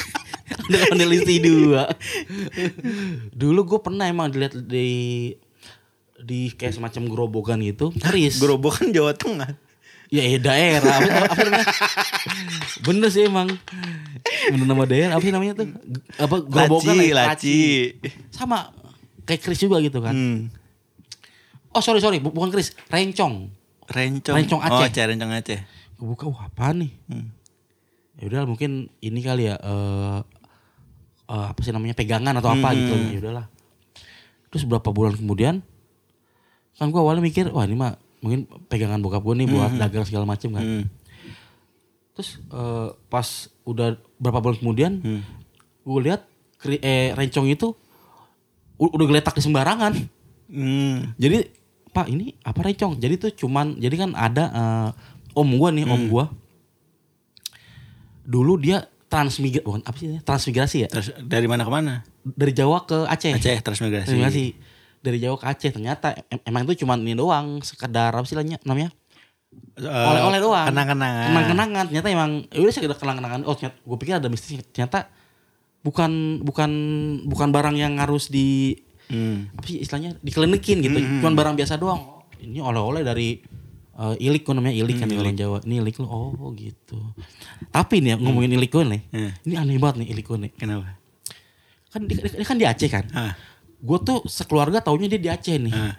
[0.64, 1.82] Ondel-ondel isi dua.
[3.32, 5.34] Dulu gue pernah emang dilihat di
[6.16, 7.92] di kayak semacam gerobokan gitu.
[7.92, 8.38] Keris.
[8.38, 9.50] Gerobokan Jawa Tengah.
[10.06, 11.66] Ya eh, daerah apa, apa namanya?
[12.80, 13.50] Bener sih emang.
[14.46, 15.68] Bener nama daerah apa sih namanya tuh?
[16.16, 17.14] Apa gerobokan Laci, ya?
[17.16, 17.60] laci.
[18.30, 18.70] Sama
[19.22, 20.14] kayak Kris juga gitu kan.
[20.14, 20.38] Hmm.
[21.70, 23.50] Oh sorry sorry bu- bukan Kris, Rencong.
[23.84, 24.34] Rencong.
[24.34, 24.86] Rencong Oh, Aceh.
[24.88, 25.60] Aceh, rencong Aceh.
[25.94, 26.90] Gue buka wah apa nih?
[27.06, 27.26] Hmm.
[28.16, 30.18] Ya udah mungkin ini kali ya eh
[31.26, 32.78] eh, apa sih namanya pegangan atau apa Hmm.
[32.78, 32.94] gitu.
[33.10, 33.46] Ya udahlah.
[34.48, 35.66] Terus berapa bulan kemudian
[36.74, 40.24] kan gue awalnya mikir wah ini mah mungkin pegangan bokap gue nih buat dagang segala
[40.24, 40.62] macem kan.
[40.62, 40.84] Hmm.
[42.12, 43.28] Terus eh, pas
[43.62, 45.22] udah berapa bulan kemudian Hmm.
[45.82, 46.24] gue lihat
[46.80, 47.76] eh, rencong itu
[48.76, 49.92] udah geletak di sembarangan.
[50.46, 51.12] Hmm.
[51.16, 51.48] Jadi
[51.90, 52.96] pak ini apa rencong?
[52.96, 54.88] Jadi tuh cuman jadi kan ada eh,
[55.36, 56.28] om gua nih om gua.
[58.26, 60.08] Dulu dia transmigrasi bukan apa sih?
[60.18, 62.02] Transmigrasi ya Terus dari mana ke mana?
[62.26, 63.38] dari Jawa ke Aceh.
[63.38, 64.10] Aceh transmigrasi.
[64.10, 64.44] Transmigrasi
[64.98, 68.58] dari Jawa ke Aceh ternyata em- emang itu cuman ini doang sekedar apa sih namanya?
[68.62, 68.90] namanya?
[69.76, 70.66] Eh, Oleh-oleh doang.
[70.66, 71.26] Kenang-kenangan.
[71.30, 71.84] Kenang-kenangan.
[71.88, 73.40] Ternyata emang ya udah sekedar kenang-kenangan.
[73.42, 74.60] Oh ternyata gue pikir ada mistis.
[74.66, 75.08] Ternyata
[75.80, 76.10] bukan
[76.42, 76.70] bukan
[77.24, 78.74] bukan barang yang harus di
[79.06, 79.46] Hmm.
[79.54, 80.98] apa sih istilahnya dikelenikin gitu.
[81.22, 82.26] Cuman barang biasa doang.
[82.36, 83.38] Ini oleh-oleh dari
[83.94, 85.62] eh, ilik kok namanya ilik kan di orang Jawa.
[85.62, 86.10] Ini ilik lo.
[86.10, 86.98] Oh gitu.
[87.70, 89.02] Tapi nih ya, ngomongin ilik gue nih.
[89.08, 89.30] Hmm.
[89.40, 90.52] Ini aneh banget nih ilik gue nih.
[90.52, 90.98] Kenapa?
[91.86, 93.04] kan dia, dia kan di Aceh kan.
[93.14, 93.32] Ah,
[93.78, 95.72] Gue tuh sekeluarga taunya dia di Aceh nih.
[95.72, 95.94] ah,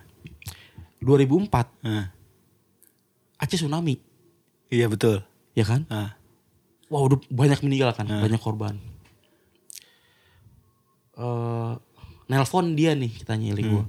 [0.98, 1.50] 2004
[1.84, 2.06] ah.
[3.38, 4.02] Aceh tsunami,
[4.68, 5.22] Iya betul.
[5.54, 5.86] ya kan?
[5.88, 6.18] Ah.
[6.88, 8.76] Wah udah banyak meninggal kan, banyak korban.
[11.16, 11.74] eh
[12.28, 13.86] nelpon dia nih kitanya ilik gua.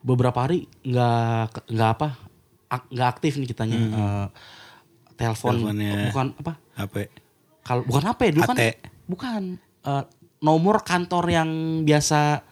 [0.00, 2.08] Beberapa hari nggak nggak apa
[2.68, 3.78] ak- nggak aktif nih kitanya.
[3.78, 4.26] Eh,
[5.16, 6.10] telepon Teleponnya.
[6.10, 6.52] bukan apa?
[6.76, 6.94] HP.
[7.62, 8.56] Kalau bukan apa ya dulu kan?
[9.04, 9.42] Bukan
[9.82, 10.04] eh,
[10.38, 11.50] nomor kantor yang
[11.82, 12.46] biasa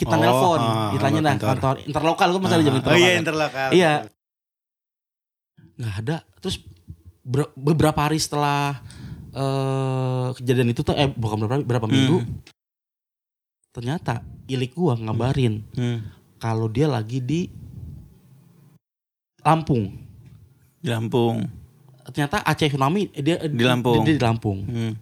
[0.00, 1.48] kita Oh, nelpon, ah, kitanya nomor nah kantor.
[1.52, 2.90] kantor interlokal kan masih ada jam Ah, interlokal.
[2.90, 3.20] Oh iya kan?
[3.20, 3.68] interlokal.
[3.70, 3.92] Iya.
[5.76, 6.16] Nggak ada.
[6.40, 6.56] Terus
[7.22, 8.80] ber- beberapa hari setelah
[9.30, 12.18] eh kejadian itu tuh eh bukan beberapa hari, berapa minggu.
[13.70, 16.02] Ternyata ilik gua ngabarin Hmm.
[16.36, 17.46] kalau dia lagi di
[19.40, 19.88] Lampung.
[20.76, 21.44] Di Lampung.
[22.06, 24.02] Ternyata Aceh tsunami eh, dia Di Lampung.
[24.02, 24.58] Dia, di Lampung.
[24.64, 24.92] Hmm.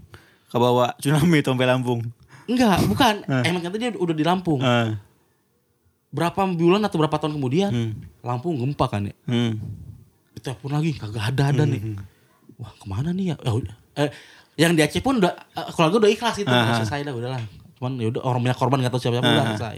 [0.47, 2.01] Kebawa tsunami sampai Lampung.
[2.49, 3.15] Enggak, bukan.
[3.45, 4.61] Emang ternyata dia udah di Lampung.
[4.65, 4.97] Ah.
[6.09, 7.93] Berapa bulan atau berapa tahun kemudian Hmm.
[8.25, 9.15] Lampung gempa kan ya.
[9.29, 9.61] Hmm.
[10.33, 12.01] Ditelepon lagi kagak ada ada nih.
[12.57, 13.37] Wah ke mana nih ya?
[13.45, 13.53] Ya.
[14.01, 14.11] Eh,
[14.57, 16.49] yang di Aceh pun udah eh, keluarga udah ikhlas itu.
[16.49, 16.81] Aha.
[16.81, 17.45] Selesai dah udahlah.
[17.77, 19.51] Cuman ya udah orang banyak korban gak tahu siapa siapa udah Aha.
[19.55, 19.77] selesai.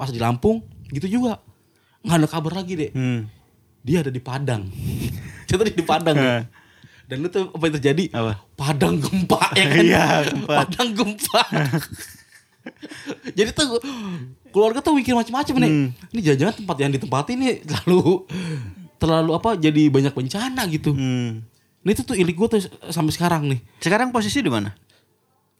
[0.00, 1.44] Pas di Lampung gitu juga
[2.00, 2.90] nggak ada kabar lagi deh.
[2.96, 3.28] Hmm.
[3.84, 4.64] Dia ada di Padang.
[5.46, 6.16] Kita di Padang.
[6.16, 6.42] Ah.
[7.06, 8.04] Dan itu apa yang terjadi?
[8.10, 8.32] Apa?
[8.58, 9.82] Padang gempa ya kan?
[9.82, 10.52] Iya, gempa.
[10.66, 11.42] Padang gempa.
[13.38, 13.78] Jadi tuh
[14.50, 15.70] keluarga tuh mikir macam-macam nih.
[15.70, 15.88] Hmm.
[16.10, 18.26] Ini jangan-jangan tempat yang ditempati ini terlalu
[18.96, 20.90] terlalu apa jadi banyak bencana gitu.
[20.96, 21.46] Hmm.
[21.86, 23.60] Nah itu tuh ilik gue tuh sampai sekarang nih.
[23.78, 24.74] Sekarang posisi di mana?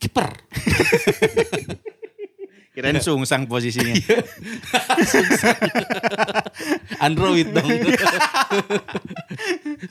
[0.03, 0.31] Kiper.
[2.77, 3.97] Kirain sungsang posisinya.
[7.01, 7.65] Android dong.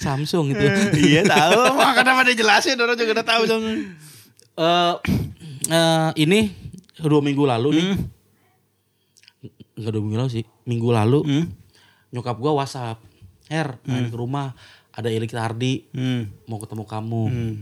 [0.04, 0.66] Samsung itu.
[1.02, 1.74] iya tahu.
[1.74, 3.66] Mah kenapa dia jelasin orang juga udah tahu dong.
[4.56, 4.94] Eh
[5.66, 6.54] eh, ini
[6.98, 7.86] dua minggu lalu nih.
[7.90, 8.00] Hmm.
[9.76, 10.44] Enggak dua minggu lalu sih.
[10.64, 11.46] Minggu lalu Hmm.
[12.14, 13.02] nyokap gua WhatsApp.
[13.46, 14.54] Her, main ke rumah.
[14.94, 16.30] Ada Ilik Tardi Hmm.
[16.46, 17.24] mau ketemu kamu.
[17.28, 17.54] Hmm.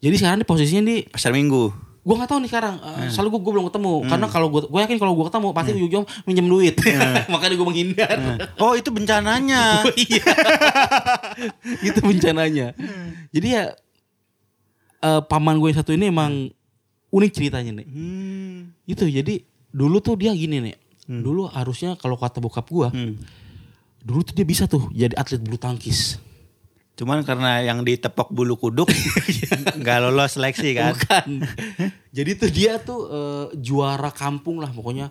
[0.00, 1.70] Jadi sekarang nih posisinya di Pasar Minggu.
[2.00, 2.74] Gua nggak tahu nih sekarang.
[2.80, 2.96] Hmm.
[3.04, 3.94] Uh, Soalnya gua, gua belum ketemu.
[4.08, 6.74] Karena kalau gua gua yakin kalau gua ketemu pasti ujung minjem duit.
[7.32, 8.16] Makanya gua menghindar.
[8.56, 9.62] Oh itu bencananya.
[9.84, 10.24] Oh, iya.
[11.92, 12.72] itu bencananya.
[13.30, 13.72] Jadi ya
[15.00, 16.52] eh, paman gue yang satu ini emang
[17.08, 17.86] unik ceritanya nih.
[17.88, 18.58] Hmm.
[18.84, 20.76] Itu jadi dulu tuh dia gini nih.
[21.10, 23.18] Dulu harusnya kalau kata bokap gua, Hmm.
[24.00, 26.22] dulu tuh dia bisa tuh jadi atlet bulu tangkis.
[26.98, 28.92] Cuman karena yang ditepok bulu kuduk
[29.80, 30.92] nggak lolos seleksi kan.
[30.92, 31.48] Bukan.
[32.16, 35.08] jadi tuh dia tuh eh, juara kampung lah pokoknya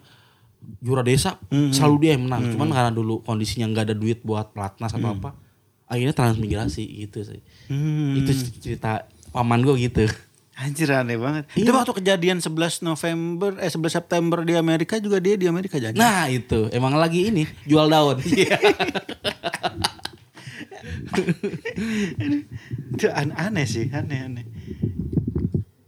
[0.84, 2.54] juara desa selalu dia yang menang.
[2.54, 5.34] Cuman karena dulu kondisinya nggak ada duit buat pelatnas atau apa,
[5.90, 7.42] akhirnya transmigrasi gitu sih.
[7.72, 8.22] Hmm.
[8.22, 10.06] Itu cerita paman gue gitu.
[10.60, 11.48] Anjir aneh banget.
[11.56, 11.64] Iya.
[11.64, 15.96] Itu waktu kejadian 11 November eh 11 September di Amerika juga dia di Amerika jadi.
[15.96, 18.20] Nah itu emang lagi ini jual daun.
[22.94, 24.46] itu an- aneh sih, aneh aneh.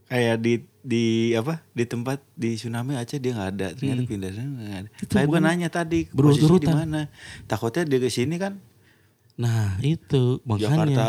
[0.06, 4.52] Kayak di di apa di tempat di tsunami Aceh dia nggak ada ternyata pindah sana
[4.52, 4.90] nggak ada.
[5.06, 7.08] Kayak gue nanya tadi posisi di mana?
[7.46, 8.58] Takutnya dia ke sini kan
[9.38, 11.06] Nah itu Jakarta makanya.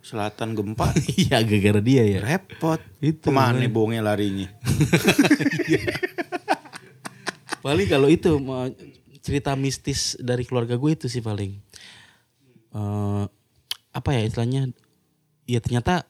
[0.00, 0.88] Selatan gempa
[1.20, 2.18] Iya gara-gara dia ya.
[2.20, 2.78] repot.
[2.98, 3.68] Itu, Ke mana makanya.
[3.68, 4.48] bohongnya larinya?
[7.58, 8.32] Paling kalau itu
[9.20, 11.52] cerita mistis dari keluarga gue itu sih paling.
[12.70, 13.17] eh
[14.08, 14.62] apa ya istilahnya?
[15.44, 16.08] Ya ternyata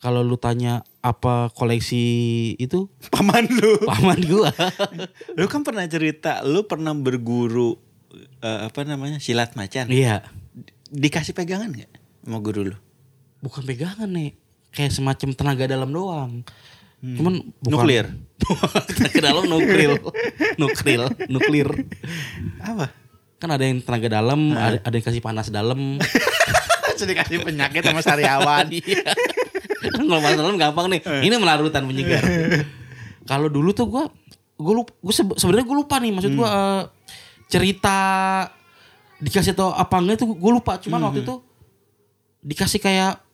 [0.00, 2.00] kalau lu tanya apa koleksi
[2.56, 3.76] itu Paman lu.
[3.84, 4.48] paman gua.
[5.38, 7.76] Lu kan pernah cerita, lu pernah berguru
[8.40, 9.92] eh, apa namanya silat macan.
[9.92, 10.24] Iya.
[10.88, 11.92] Dikasih pegangan nggak
[12.24, 12.76] sama guru lu?
[13.44, 14.32] Bukan pegangan nih.
[14.72, 16.40] Kayak semacam tenaga dalam doang.
[17.04, 18.06] Cuman bukan Nuklir.
[18.96, 19.92] tenaga dalam nuklir.
[20.56, 21.68] nuklir, nuklir.
[22.64, 22.88] Apa?
[23.36, 26.00] Kan ada yang tenaga dalam, ada, ada yang kasih panas dalam.
[27.00, 28.68] Sudah dikasih penyakit sama sariawan.
[29.80, 29.96] Iya.
[29.96, 31.00] Kalau dalam gampang nih.
[31.24, 32.20] Ini melarutan penyegar.
[33.30, 34.04] Kalau dulu tuh gua
[34.60, 36.82] gue lupa, gue sebenarnya gue lupa nih maksud gua eh,
[37.48, 37.96] cerita
[39.24, 40.76] dikasih tau apa enggak itu gue lupa.
[40.76, 41.40] Cuman waktu itu
[42.44, 43.24] dikasih kayak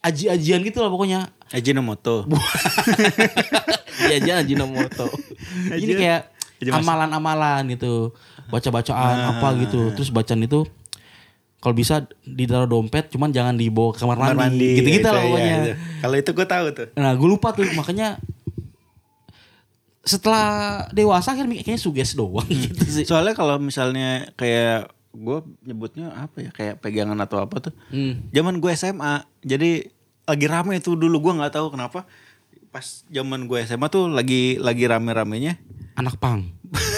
[0.00, 1.28] aji-ajian gitu lah pokoknya.
[1.52, 2.24] Ajinomoto.
[4.02, 5.06] Iya aja Ajinomoto.
[5.68, 6.22] Ini kayak
[6.74, 8.10] amalan-amalan gitu.
[8.48, 9.92] Baca-bacaan apa gitu.
[9.94, 10.66] Terus bacaan itu
[11.62, 14.82] kalau bisa ditaruh dompet cuman jangan dibawa ke kamar Kamar mandi.
[14.82, 15.54] Gitu-gitu itu, lah iya, pokoknya.
[15.54, 15.72] itu.
[16.02, 16.88] Kalau itu gue tahu tuh.
[16.98, 18.18] Nah gue lupa tuh makanya
[20.02, 20.46] setelah
[20.90, 23.06] dewasa akhirnya kayaknya suges doang gitu sih.
[23.06, 27.74] Soalnya kalau misalnya kayak gue nyebutnya apa ya kayak pegangan atau apa tuh.
[27.94, 28.26] Hmm.
[28.34, 29.86] Zaman gue SMA, jadi
[30.26, 32.10] lagi rame itu dulu gue nggak tahu kenapa
[32.74, 35.62] pas zaman gue SMA tuh lagi lagi rame-ramenya.
[35.94, 36.50] Anak pang.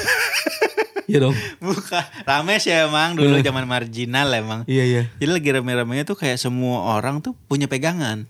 [1.04, 1.36] Iya dong.
[1.64, 4.60] Bukan rame sih emang dulu zaman marginal emang.
[4.64, 5.02] Iya iya.
[5.20, 8.24] Jadi lagi rame-ramenya tuh kayak semua orang tuh punya pegangan.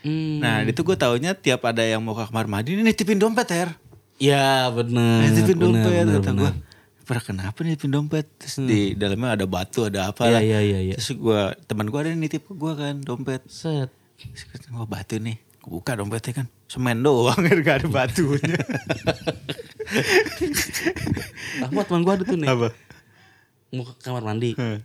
[0.00, 0.40] Hmm.
[0.40, 3.68] Nah itu gue taunya tiap ada yang mau ke kamar mandi ini nitipin dompet her.
[4.20, 5.28] Ya benar.
[5.28, 6.52] nitipin dompet benar, kata gue.
[7.04, 8.26] Pernah kenapa nitipin dompet?
[8.38, 10.40] Terus di dalamnya ada batu ada apa Iya lah.
[10.40, 10.96] iya iya iya.
[10.96, 13.42] Terus gue teman gue ada yang nitip ke gue kan dompet.
[13.50, 13.90] Set.
[14.16, 14.44] Terus
[14.76, 15.49] Oh batu nih.
[15.70, 16.46] Gue buka dompetnya kan.
[16.66, 18.58] Semen doang gak ada batunya.
[21.62, 22.48] Rahmat teman gua ada tuh nih.
[22.50, 22.68] Apa?
[23.70, 24.58] Mau ke kamar mandi.
[24.58, 24.82] Heeh.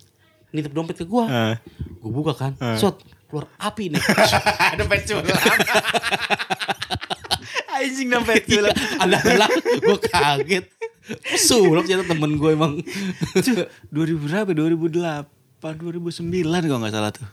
[0.53, 1.25] Nitip dompet ke gua.
[1.25, 1.55] Heeh.
[2.05, 2.53] Gua buka kan.
[2.77, 4.01] Shot keluar api nih.
[4.77, 5.25] dompet culam.
[7.75, 8.73] Anjing dompet Iya, culam.
[9.01, 9.49] ada lah
[9.81, 10.65] gua kaget.
[11.37, 12.81] Sulap ternyata temen gue emang.
[13.89, 14.49] 2000 berapa?
[14.53, 15.25] 2008,
[15.61, 17.25] 2009 kalau nggak salah tuh.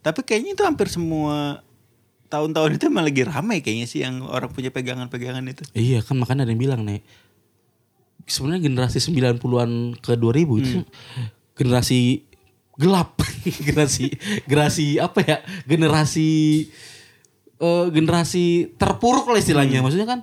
[0.00, 1.60] Tapi kayaknya itu hampir semua
[2.28, 5.64] tahun-tahun itu emang lagi ramai kayaknya sih yang orang punya pegangan-pegangan itu.
[5.72, 7.00] iya kan makanya ada yang bilang nih.
[8.24, 10.84] Sebenarnya generasi 90-an ke 2000 itu
[11.54, 12.28] generasi
[12.76, 13.16] gelap.
[13.66, 14.12] generasi
[14.44, 15.36] generasi apa ya?
[15.64, 16.28] Generasi
[17.58, 18.44] eh, generasi
[18.76, 19.80] terpuruk lah istilahnya.
[19.80, 20.20] Maksudnya kan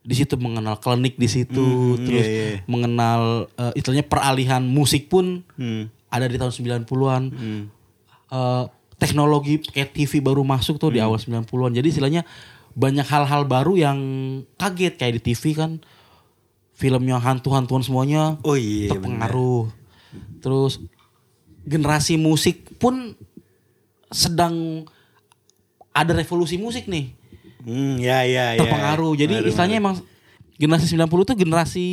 [0.00, 2.58] di situ mengenal klinik di situ Hmm, terus iya, iya.
[2.64, 5.92] mengenal eh, istilahnya peralihan musik pun Hmm.
[6.08, 7.22] ada di tahun 90-an.
[7.28, 7.62] Hmm.
[8.26, 8.64] Eh,
[8.96, 11.44] teknologi kayak TV baru masuk tuh di awal 90-an.
[11.72, 12.22] Jadi istilahnya
[12.72, 13.98] banyak hal-hal baru yang
[14.54, 15.80] kaget kayak di TV kan
[16.72, 19.28] filmnya hantu-hantuan semuanya Oh iya benar.
[19.28, 19.64] terpengaruh.
[20.40, 20.80] Terus
[21.62, 23.16] generasi musik pun
[24.08, 24.84] sedang
[25.90, 27.16] ada revolusi musik nih
[27.66, 28.60] Hmm, ya ya ya.
[28.60, 29.12] terpengaruh.
[29.14, 29.96] Jadi Baru- istilahnya emang
[30.54, 31.86] generasi 90 tuh generasi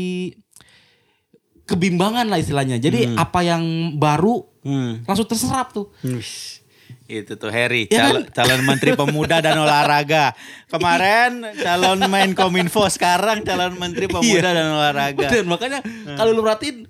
[1.63, 2.77] kebimbangan lah istilahnya.
[2.77, 3.63] Jadi apa yang
[3.97, 5.03] baru Hmm.
[5.03, 5.91] langsung terserap tuh.
[6.01, 6.62] Wish.
[7.03, 10.31] Itu tuh Harry, Ya calon, calon Menteri Pemuda dan Olahraga.
[10.71, 15.27] Kemarin calon main Kominfo, sekarang calon Menteri Pemuda dan Olahraga.
[15.27, 15.83] Dan makanya
[16.15, 16.87] kalau lu perhatiin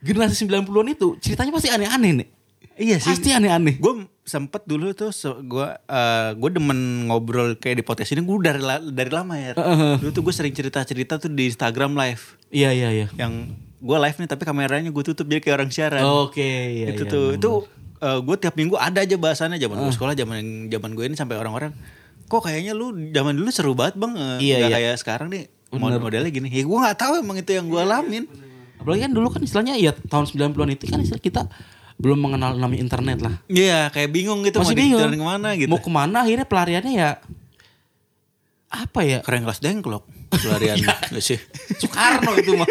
[0.00, 2.28] generasi 90-an itu ceritanya pasti aneh-aneh nih.
[2.74, 3.12] Iya sih.
[3.14, 3.78] Pasti aneh-aneh.
[3.78, 5.12] Gue sempet dulu tuh
[5.44, 9.52] gue eh, gue demen ngobrol kayak di podcast ini gue dari dari lama ya.
[10.00, 13.06] Dulu tuh gue sering cerita cerita tuh di Instagram live Iya iya iya.
[13.20, 13.52] yang
[13.84, 16.02] gue live nih tapi kameranya gue tutup jadi kayak orang siaran.
[16.24, 16.40] Oke,
[16.80, 17.50] iya itu iya, tuh benar, itu
[17.96, 21.72] gue tiap minggu ada aja bahasannya zaman gue sekolah zaman zaman gue ini sampai orang-orang
[22.24, 24.76] kok kayaknya lu zaman dulu seru banget bang eh, Iya, nggak iya.
[24.82, 28.24] kayak sekarang nih mod- modelnya gini ya gue nggak tahu emang itu yang gue alamin
[28.74, 31.42] Apalagi kan dulu kan istilahnya ya tahun 90-an itu kan istilah kita
[31.94, 33.38] belum mengenal namanya internet lah.
[33.46, 35.00] Iya kayak bingung gitu Masih mau bingung.
[35.00, 37.10] jalan ke mana gitu Mau ke mana akhirnya pelariannya ya
[38.68, 39.18] apa ya?
[39.20, 40.04] keren kelas dengklok
[40.42, 40.94] pelarian Iya.
[41.08, 41.38] nggak sih
[41.78, 42.68] Soekarno itu mah.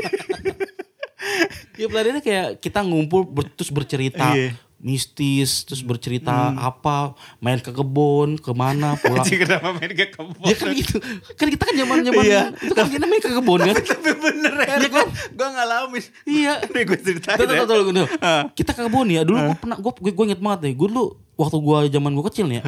[1.80, 4.54] ya pelariannya kayak kita ngumpul ber- terus bercerita Iya.
[4.84, 9.24] Mistis, terus bercerita apa, main ke kebun, ke mana, pulang.
[9.24, 11.00] Kenapa main ke kebun ya kan gitu.
[11.34, 12.44] Kan kita kan zaman-zaman Iya.
[12.54, 13.76] itu kan kita main ke kebun kan.
[13.80, 15.08] tapi bener ya Iya kan?
[15.10, 16.54] gue ngalamin Iya.
[16.76, 17.64] nih gue ceritain Tuh, tuh, ya.
[17.64, 18.08] tuh, tuh.
[18.54, 19.24] Kita ke kebun ya.
[19.24, 20.74] Dulu gue pernah gue gue, inget banget nih.
[20.76, 22.64] Gue dulu waktu gue zaman gue kecil nih ya.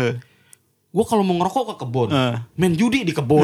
[0.89, 2.09] Gue kalau mau ngerokok ke kebun,
[2.55, 3.43] main judi di kebun.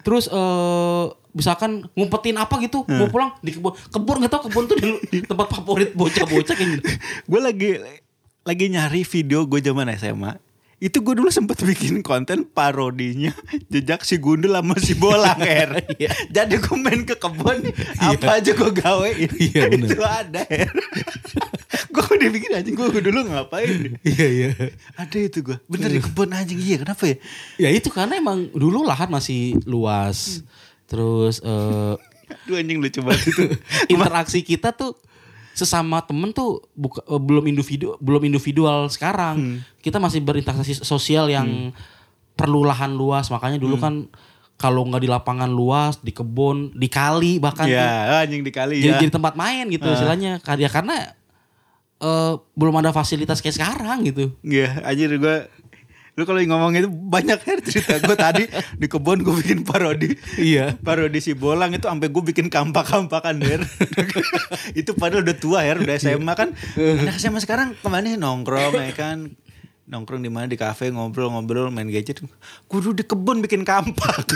[0.00, 3.76] Terus eh misalkan ngumpetin apa gitu, mau pulang di kebun.
[3.92, 4.96] Kebun nggak tau kebun tuh dulu
[5.28, 6.88] tempat favorit bocah-bocah kayak gitu.
[7.28, 7.68] gue lagi
[8.46, 10.38] lagi nyari video gue zaman SMA
[10.76, 13.32] itu gue dulu sempet bikin konten parodinya
[13.72, 16.12] jejak si gundul sama si bolang er Iya.
[16.30, 17.64] jadi gue main ke kebun
[17.96, 19.30] apa aja gue gawein?
[19.32, 20.68] Iya, itu ada er
[21.88, 24.48] gue udah bikin anjing gue dulu ngapain Iya iya.
[24.94, 26.60] ada itu gue bener di kebun anjing.
[26.60, 27.16] Iya kenapa ya?
[27.56, 30.44] Ya itu karena emang dulu lahan masih luas.
[30.84, 31.96] Terus eh
[32.44, 33.44] Aduh anjing lucu banget itu.
[33.88, 34.92] interaksi kita tuh
[35.56, 39.64] sesama temen tuh buka, eh, belum individu belum individual sekarang.
[39.80, 41.72] Kita masih berinteraksi sosial yang
[42.36, 43.32] perlu lahan luas.
[43.32, 44.04] Makanya dulu kan
[44.60, 48.96] kalau nggak di lapangan luas di kebun di kali bahkan tuh, ya anjing dikali jadi,
[48.96, 49.00] ya.
[49.04, 50.40] jadi tempat main gitu istilahnya.
[50.40, 51.16] Ya karena
[52.04, 54.32] eh, belum ada fasilitas kayak sekarang gitu.
[54.44, 55.36] Iya, anjir gue
[56.16, 58.48] Lu kalau ngomong itu banyak ya cerita gue tadi
[58.80, 60.16] di kebun gue bikin parodi.
[60.40, 60.72] Iya.
[60.80, 63.60] Parodi si bolang itu sampai gue bikin kampak-kampakan der.
[64.80, 66.56] itu padahal udah tua ya, udah SMA kan.
[66.80, 69.28] Anak SMA sekarang ke mana sih nongkrong ya kan.
[69.86, 72.24] Nongkrong di mana di kafe ngobrol-ngobrol main gadget.
[72.64, 74.24] Kudu di kebun bikin kampak.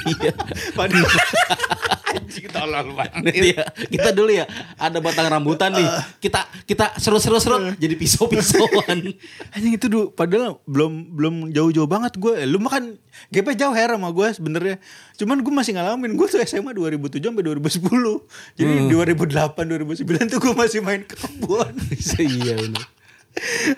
[0.00, 0.32] Iya.
[0.72, 1.04] Padahal
[2.10, 3.32] anjing tolol banget.
[3.32, 4.44] Iya, kita dulu ya
[4.76, 5.88] ada batang rambutan nih.
[6.18, 9.14] Kita kita serut-serut-serut jadi pisau-pisauan.
[9.54, 12.44] Anjing itu dulu padahal belum belum jauh-jauh banget gue.
[12.46, 12.84] Lu mah kan
[13.30, 14.76] GP jauh her sama gue sebenarnya.
[15.18, 18.58] Cuman gue masih ngalamin gue tuh SMA 2007 sampai 2010.
[18.58, 21.74] Jadi 2008 2009 tuh gue masih main ke kebun.
[22.20, 22.86] iya benar.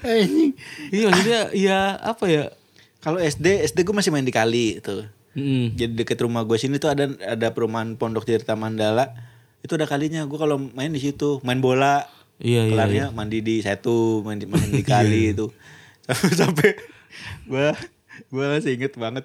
[0.04, 0.52] Anjing.
[0.90, 2.44] Iya maksudnya ya apa ya?
[3.02, 5.21] Kalau SD SD gue masih main di kali tuh.
[5.32, 5.76] Mm.
[5.76, 9.16] Jadi deket rumah gue sini tuh ada ada perumahan Pondok Tirta Mandala.
[9.64, 12.04] Itu ada kalinya gue kalau main di situ, main bola.
[12.42, 15.46] Iya, iya, kelarnya mandi di setu, main di, main di kali itu.
[16.08, 16.70] Sampai sampai
[17.46, 17.66] gue
[18.28, 19.24] gue masih inget banget.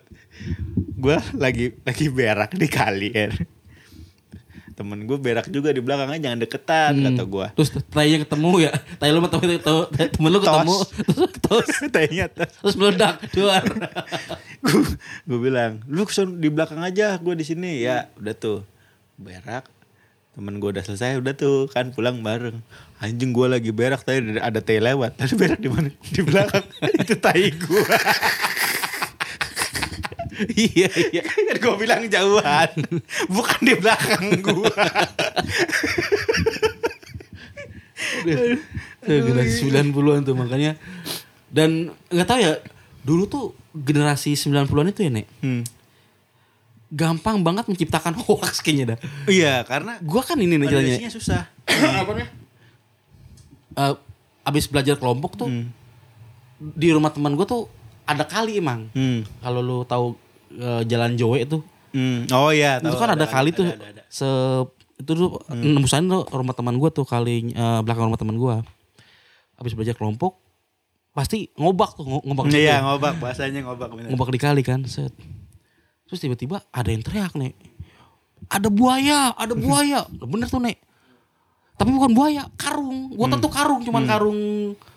[0.97, 3.31] Gue lagi lagi berak di kali kan.
[4.77, 7.47] Temen gue berak juga di belakangnya jangan deketan kata gue.
[7.57, 8.71] Terus taynya ketemu ya.
[9.01, 10.75] Tai lu sama temen, lu ketemu.
[10.85, 12.53] Terus, terus, Tanya tos.
[12.61, 13.17] terus meledak.
[13.33, 13.65] Duar.
[15.27, 16.05] gue bilang lu
[16.37, 18.61] di belakang aja gue di sini ya udah tuh
[19.17, 19.65] berak
[20.37, 22.61] temen gue udah selesai udah tuh kan pulang bareng
[23.01, 26.61] anjing gue lagi berak tadi ada teh lewat tadi berak di mana di belakang
[27.01, 27.85] itu tai gue
[30.53, 31.21] iya, iya.
[31.25, 32.69] kan gue bilang jauhan
[33.33, 34.73] bukan di belakang gue
[39.07, 40.71] Generasi 90-an tuh makanya.
[41.47, 42.53] Dan nggak tahu ya,
[43.07, 45.27] dulu tuh generasi 90-an itu ya, Nek.
[45.39, 45.63] hmm.
[46.87, 48.99] Gampang banget menciptakan hoax kayaknya dah.
[49.27, 50.95] iya karena Gua kan ini nih ceritanya.
[50.95, 51.41] validasinya susah
[52.03, 52.27] Apa nih?
[53.75, 53.95] Eh,
[54.47, 55.67] abis belajar kelompok tuh hmm.
[56.79, 57.67] di rumah teman gue tuh
[58.07, 58.87] ada kali emang.
[58.95, 59.27] Hmm.
[59.43, 60.15] Kalau lu tahu
[60.49, 62.27] eh, Jalan Jowe itu, Hmm.
[62.29, 64.01] oh iya itu tahu, kan ada, kali tuh ada, ada.
[64.07, 64.27] se
[64.97, 68.55] itu tuh nembusan tuh rumah teman gue tuh kali eh, belakang rumah teman gue.
[69.55, 70.37] Abis belajar kelompok
[71.11, 74.09] pasti ngobak tuh ngo- ngobak iya ngobak bahasanya ngobak bener.
[74.09, 75.09] ngobak di kali kan set.
[76.05, 77.57] Terus tiba-tiba ada yang teriak nih.
[78.47, 80.05] Ada buaya, ada buaya.
[80.23, 80.77] Bener tuh nek.
[81.73, 83.11] Tapi bukan buaya, karung.
[83.11, 84.39] Gua tentu karung, cuman karung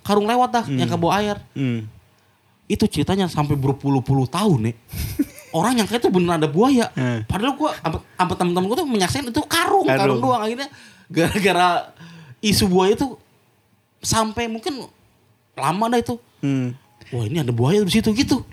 [0.00, 1.36] karung lewat dah yang kebawa air.
[1.52, 1.88] hmm.
[2.66, 4.76] Itu ceritanya sampai berpuluh-puluh tahun nek.
[5.50, 6.88] Orang yang kayak itu bener ada buaya.
[6.94, 7.26] Hmm.
[7.26, 7.74] Padahal gua
[8.14, 10.20] sampai teman-teman gua tuh menyaksikan itu karung, karung, Karung.
[10.20, 10.68] doang akhirnya
[11.06, 11.90] gara-gara
[12.38, 13.18] isu buaya itu
[13.98, 14.86] sampai mungkin
[15.54, 16.14] lama dah itu.
[16.40, 16.72] Hmm.
[17.10, 18.46] Wah ini ada buaya di situ gitu.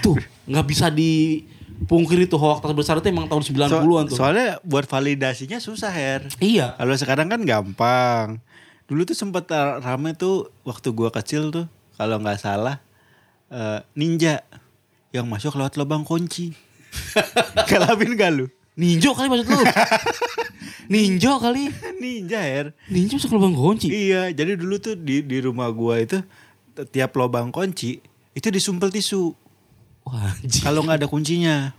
[0.00, 3.82] Tuh nggak bisa dipungkiri tuh hoax terbesar itu emang tahun 90-an tuh.
[4.10, 6.20] So- soalnya buat validasinya susah Her.
[6.38, 6.74] iya.
[6.74, 8.42] Kalau sekarang kan gampang.
[8.84, 12.82] Dulu tuh sempet ra- rame tuh waktu gua kecil tuh kalau nggak salah
[13.46, 14.42] eh, ninja
[15.10, 16.54] yang masuk lewat lubang kunci.
[17.70, 18.46] Kalamin gak lu?
[18.78, 19.62] Ninjo kali maksud lu.
[20.92, 21.70] Ninjo kali.
[21.98, 22.66] Ninja Her.
[22.90, 23.90] Ninjo masuk lubang kunci.
[23.90, 26.22] Iya, jadi dulu tuh di di rumah gua itu
[26.90, 28.00] tiap lubang kunci
[28.34, 29.34] itu disumpel tisu.
[30.06, 30.32] Wah.
[30.62, 31.74] Kalau nggak ada kuncinya.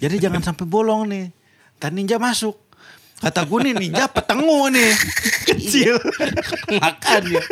[0.00, 1.30] Jadi jangan sampai bolong nih.
[1.78, 2.56] Ntar ninja masuk.
[3.20, 4.90] Kata gue nih ninja petengu nih.
[5.52, 6.00] Kecil.
[6.80, 7.42] Makan ya.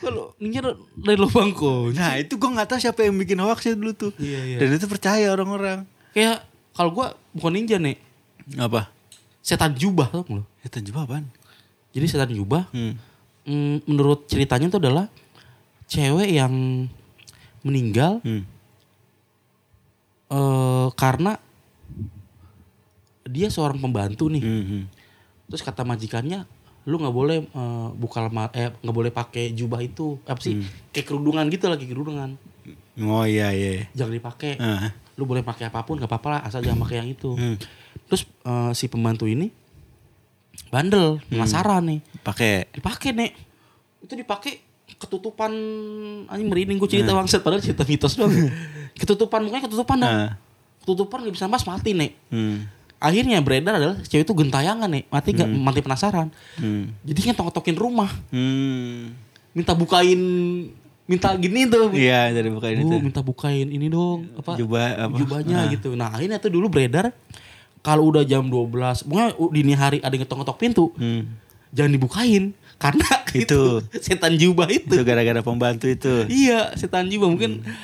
[0.00, 0.64] Kalau ninja
[0.96, 2.00] dari lubang kunci.
[2.00, 4.12] Nah itu gue nggak tahu siapa yang bikin hoax ya dulu tuh.
[4.16, 4.58] Iya, iya.
[4.58, 5.84] Dan itu percaya orang-orang.
[6.16, 8.00] Kayak kalau gua bukan ninja nih.
[8.56, 8.88] Apa?
[9.44, 10.42] Setan jubah tuh lo.
[10.64, 11.24] Ya jawab apaan?
[11.92, 12.96] Jadi setan jubah Hmm.
[13.44, 15.06] mm, menurut ceritanya itu adalah
[15.90, 16.52] cewek yang
[17.60, 18.46] meninggal Hmm.
[20.30, 21.36] eh karena
[23.26, 24.42] dia seorang pembantu nih.
[24.42, 24.82] Hmm, hmm.
[25.50, 26.46] Terus kata majikannya,
[26.90, 30.58] lu nggak boleh eh, buka lemar, eh nggak boleh pakai jubah itu apa sih?
[30.90, 32.34] Kayak kerudungan gitu lagi kerudungan.
[32.98, 33.86] Oh iya iya.
[33.94, 34.58] Jangan dipakai.
[34.58, 34.90] Ah.
[35.14, 37.30] Lu boleh pakai apa pun nggak apa-apa lah, asal jangan pakai yang itu.
[37.38, 37.54] Hmm.
[38.10, 39.54] Terus eh, si pembantu ini
[40.74, 42.00] bandel, penasaran nih.
[42.26, 42.74] Pakai.
[42.74, 43.32] Dipakai nek.
[44.02, 44.66] Itu dipakai
[44.98, 45.52] ketutupan
[46.26, 48.34] anjing merinding gue cerita bangsat padahal cerita mitos doang.
[49.00, 50.10] ketutupan mukanya ketutupan dong.
[50.10, 50.32] Ah.
[50.82, 52.18] Ketutupan gak bisa mas mati nek.
[52.34, 52.66] Hmm.
[53.00, 56.28] Akhirnya beredar adalah cewek itu gentayangan nih, mati gak mati penasaran.
[56.54, 56.92] Hmm.
[57.00, 59.16] Jadi kan tok-tokin rumah, Hmm.
[59.50, 60.20] minta bukain
[61.04, 61.90] minta gini tuh.
[61.90, 62.84] Iya jadi bukan itu.
[62.86, 64.54] Bu, minta bukain ini dong, apa?
[64.54, 65.16] Jubah apa?
[65.16, 65.66] Jubahnya Ah.
[65.66, 65.96] gitu.
[65.96, 67.10] Nah, akhirnya tuh dulu beredar
[67.80, 68.68] kalau udah jam 12,
[69.02, 71.24] pokoknya dini hari ada yang ngetok-ngetok pintu, Hmm.
[71.72, 72.44] jangan dibukain
[72.84, 73.98] karena itu, Itu.
[73.98, 74.92] setan jubah itu.
[74.92, 76.28] Itu gara-gara pembantu itu.
[76.28, 77.74] Iya, setan jubah mungkin Ah,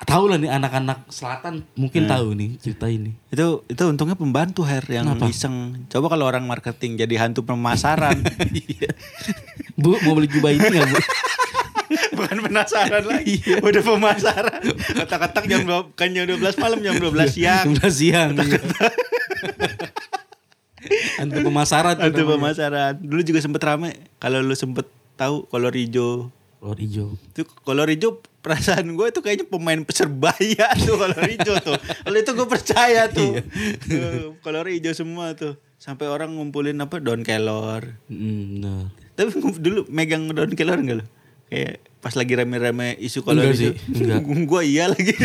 [0.00, 2.10] tahu lah nih anak-anak selatan mungkin Hmm.
[2.10, 3.10] tahu nih cerita ini.
[3.28, 5.26] Itu itu untungnya pembantu Her yang Kenapa?
[5.26, 5.86] iseng.
[5.86, 8.20] Coba kalau orang marketing jadi hantu pemasaran.
[8.52, 8.90] Iya.
[9.74, 10.98] Bu, mau beli jubah ini nggak bu?
[12.18, 13.38] Bukan penasaran lagi.
[13.58, 14.60] Udah pemasaran.
[14.92, 17.64] Ketak-ketak jam dua- kan jam 12 malam jam 12 siang.
[17.72, 18.28] 12 siang.
[18.34, 18.58] iya.
[21.18, 21.96] Hantu pemasaran.
[21.96, 22.92] Hantu pemasaran.
[22.98, 23.90] Dulu juga sempet rame.
[24.16, 26.30] Kalau lu sempet tahu kolor hijau.
[26.58, 27.08] Kolor hijau.
[27.28, 28.18] Itu kolor hijau
[28.48, 31.76] perasaan gue itu kayaknya pemain persebaya tuh kolor hijau tuh.
[31.76, 33.44] Kalau itu gue percaya tuh.
[33.84, 35.60] Tuh, kolor hijau semua tuh.
[35.76, 38.00] Sampai orang ngumpulin apa daun kelor.
[38.08, 38.88] Mm, bener.
[39.12, 39.28] Tapi
[39.60, 41.06] dulu megang daun kelor enggak lo?
[41.52, 43.20] Kayak pas lagi rame-rame isu
[43.52, 44.24] sih, enggak.
[44.56, 45.12] gue iya lagi.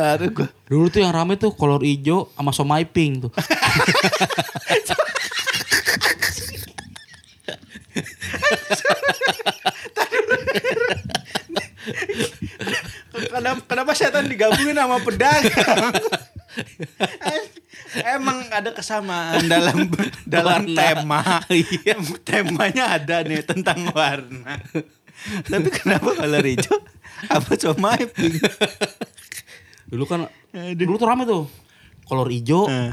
[0.00, 0.48] Ada gue.
[0.66, 3.32] Dulu tuh yang rame tuh kolor hijau sama somai pink tuh.
[14.00, 15.92] Setan digabungin sama pedagang?
[18.00, 19.90] Emang ada kesamaan dalam
[20.34, 20.78] dalam Warna.
[20.78, 21.20] tema.
[21.50, 21.94] Iya.
[22.22, 24.56] Temanya ada nih tentang warna.
[25.44, 26.78] Tapi kenapa color hijau?
[27.28, 27.92] Apa cuma?
[29.86, 30.30] Dulu kan
[30.72, 31.44] dulu tuh rame tuh.
[32.06, 32.90] Kolor hijau, Eh.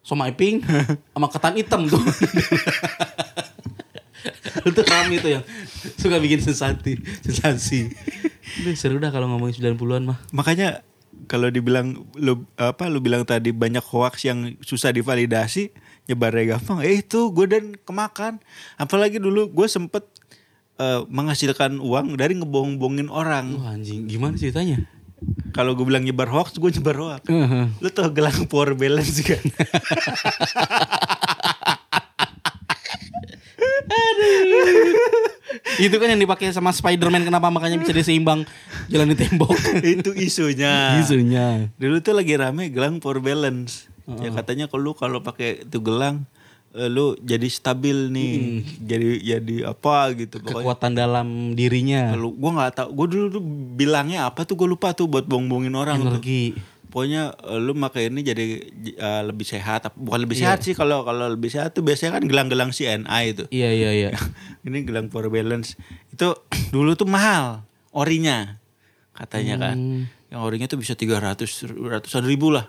[0.00, 0.64] sama pink,
[1.12, 2.00] sama ketan hitam tuh.
[4.68, 5.44] itu rame tuh yang
[5.94, 7.92] suka bikin sensasi, sensasi.
[8.64, 10.18] Udah seru dah kalau ngomongin 90-an mah.
[10.30, 10.82] Makanya
[11.26, 15.74] kalau dibilang lu apa lu bilang tadi banyak hoax yang susah divalidasi
[16.06, 18.38] nyebarnya gampang eh itu gue dan kemakan
[18.78, 20.06] apalagi dulu gue sempet
[20.78, 24.86] eh, menghasilkan uang dari ngebohong-bohongin orang Wah anjing, gimana ceritanya?
[25.50, 27.66] kalau gue bilang nyebar hoax gue nyebar hoax Heeh.
[27.82, 29.42] lu tau gelang power balance kan
[35.78, 38.42] itu kan yang dipakai sama Spider-Man kenapa makanya bisa diseimbang
[38.90, 39.54] jalan di tembok.
[39.96, 41.70] itu isunya Isunya.
[41.78, 46.24] dulu tuh lagi rame gelang power balance ya katanya kalau lu kalau pakai itu gelang
[46.72, 48.34] eh, lu jadi stabil nih
[48.80, 52.16] jadi jadi apa gitu pokoknya Kekuatan dalam dirinya.
[52.16, 53.44] Kalau gue nggak tahu, gue dulu tuh
[53.76, 56.20] bilangnya apa tuh gue lupa tuh buat bohong-bohongin orang tuh.
[56.98, 58.44] Pokoknya eh, lu pakai ini jadi
[58.90, 62.74] eh, lebih sehat, bukan lebih sehat sih kalau kalau lebih sehat tuh biasanya kan gelang-gelang
[62.74, 63.46] CNI itu.
[63.48, 64.10] Iya iya iya.
[64.66, 65.78] ini gelang power balance
[66.10, 66.26] itu
[66.74, 67.62] dulu tuh mahal
[67.94, 68.58] orinya
[69.14, 69.78] katanya kan.
[70.26, 71.38] Yang orinya tuh bisa 300
[71.70, 72.66] ratusan ribu lah.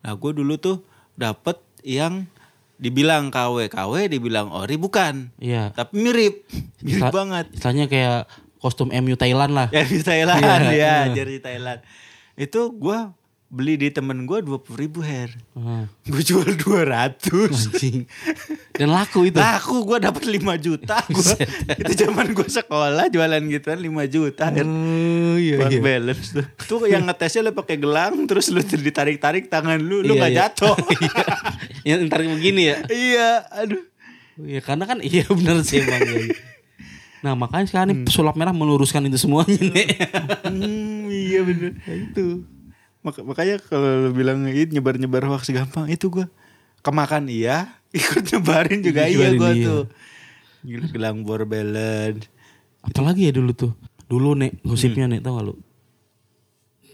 [0.00, 0.80] Nah gue dulu tuh
[1.12, 2.24] dapet yang
[2.74, 5.74] dibilang KW KW dibilang ori bukan Iya.
[5.74, 6.46] tapi mirip
[6.80, 8.20] mirip Istilah- banget Istilahnya kayak
[8.56, 9.68] kostum MU Thailand lah.
[9.68, 10.94] Ya di Thailand Iya, ya, iya.
[11.12, 11.84] dari Thailand.
[12.32, 13.17] Itu gua
[13.48, 15.32] beli di temen gua dua puluh ribu her.
[15.56, 15.82] Heeh.
[16.04, 18.04] Gue jual 200 Anjing.
[18.76, 19.40] Dan laku itu.
[19.40, 21.34] Laku gue dapat 5 juta gua.
[21.80, 24.68] Itu zaman gue sekolah jualan gituan 5 juta her.
[24.68, 25.80] Oh iya Power iya.
[25.80, 26.44] balance tuh.
[26.68, 30.40] Tuh yang ngetesnya lo pakai gelang terus lu ditarik-tarik tangan lu, lu Iya, nggak iya.
[30.44, 30.76] jatuh.
[31.88, 31.96] Iya.
[31.96, 32.76] Yang ntar begini ya.
[32.92, 33.80] iya, aduh.
[34.38, 36.04] Iya karena kan iya benar sih emang.
[36.04, 36.36] iya.
[37.24, 39.88] Nah makanya sekarang nih pesulap merah meluruskan itu semuanya nih.
[40.44, 41.72] Hmm, iya bener.
[41.88, 42.44] itu.
[43.02, 46.26] Mak- makanya kalau lu bilang itu nyebar-nyebar hoax gampang, itu gua
[46.82, 49.66] kemakan iya, ikut nyebarin juga iya iya.
[49.66, 49.84] tuh.
[50.66, 52.26] Gila, Gelang power balance.
[52.82, 53.72] Apalagi ya dulu tuh.
[54.10, 55.54] Dulu nek gosipnya nek tau gak lu?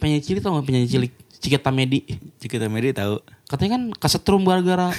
[0.02, 1.12] Penyanyi cilik tau gak penyanyi cilik?
[1.40, 2.05] Ciketa Medi.
[2.40, 3.20] Cikita Medi tahu.
[3.48, 4.92] Katanya kan kesetrum gara-gara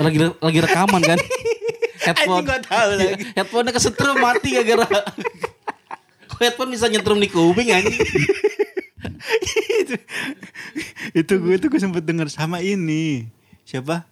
[0.00, 1.18] lagi lagi rekaman kan.
[2.08, 2.44] Headphone.
[2.46, 3.14] Gua tahu lagi.
[3.36, 5.04] Headphone kesetrum mati gara-gara.
[6.40, 7.98] Headphone bisa nyetrum di kuping anjing?
[9.88, 9.94] Itu
[11.16, 13.28] itu gue tuh gue sempet denger sama ini.
[13.64, 14.04] Siapa?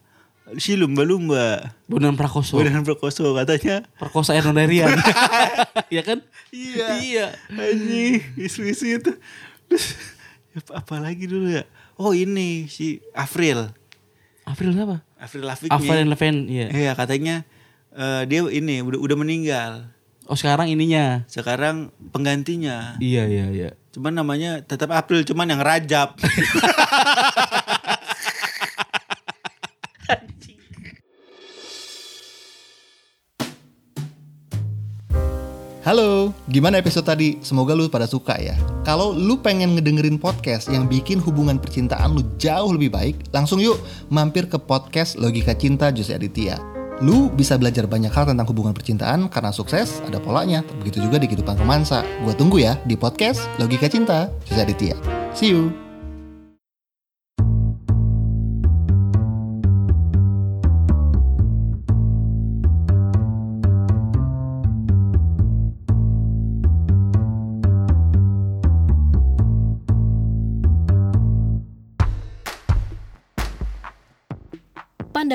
[0.56, 1.74] Si lumba-lumba.
[1.90, 2.56] Bondan Prakoso.
[2.56, 3.82] Bondan Prakoso katanya.
[3.98, 4.94] Perkosa Erno Darian.
[5.92, 6.18] Iya kan?
[6.50, 6.86] Iya.
[6.98, 7.26] Iya.
[7.52, 9.12] Anjing, isu-isu itu.
[9.70, 9.94] Terus
[10.56, 11.62] apa, apa lagi dulu ya?
[12.00, 13.70] Oh ini si April.
[14.46, 15.02] April siapa?
[15.18, 15.74] Avril Lavigne.
[15.74, 16.66] Avril Lavigne, iya.
[16.70, 17.42] Iya katanya
[17.96, 19.90] eh, dia ini udah udah meninggal.
[20.26, 21.22] Oh sekarang ininya.
[21.30, 22.98] Sekarang penggantinya.
[22.98, 23.70] Iya iya iya.
[23.96, 26.20] Cuman namanya tetap April, cuman yang Rajab.
[35.80, 37.40] Halo, gimana episode tadi?
[37.40, 38.52] Semoga lu pada suka ya.
[38.84, 43.80] Kalau lu pengen ngedengerin podcast yang bikin hubungan percintaan lu jauh lebih baik, langsung yuk
[44.12, 46.75] mampir ke podcast Logika Cinta Jose Aditya.
[47.04, 50.64] Lu bisa belajar banyak hal tentang hubungan percintaan karena sukses ada polanya.
[50.80, 52.00] Begitu juga di kehidupan romansa.
[52.24, 54.96] Gua tunggu ya di podcast Logika Cinta Jose Aditya.
[55.36, 55.85] See you.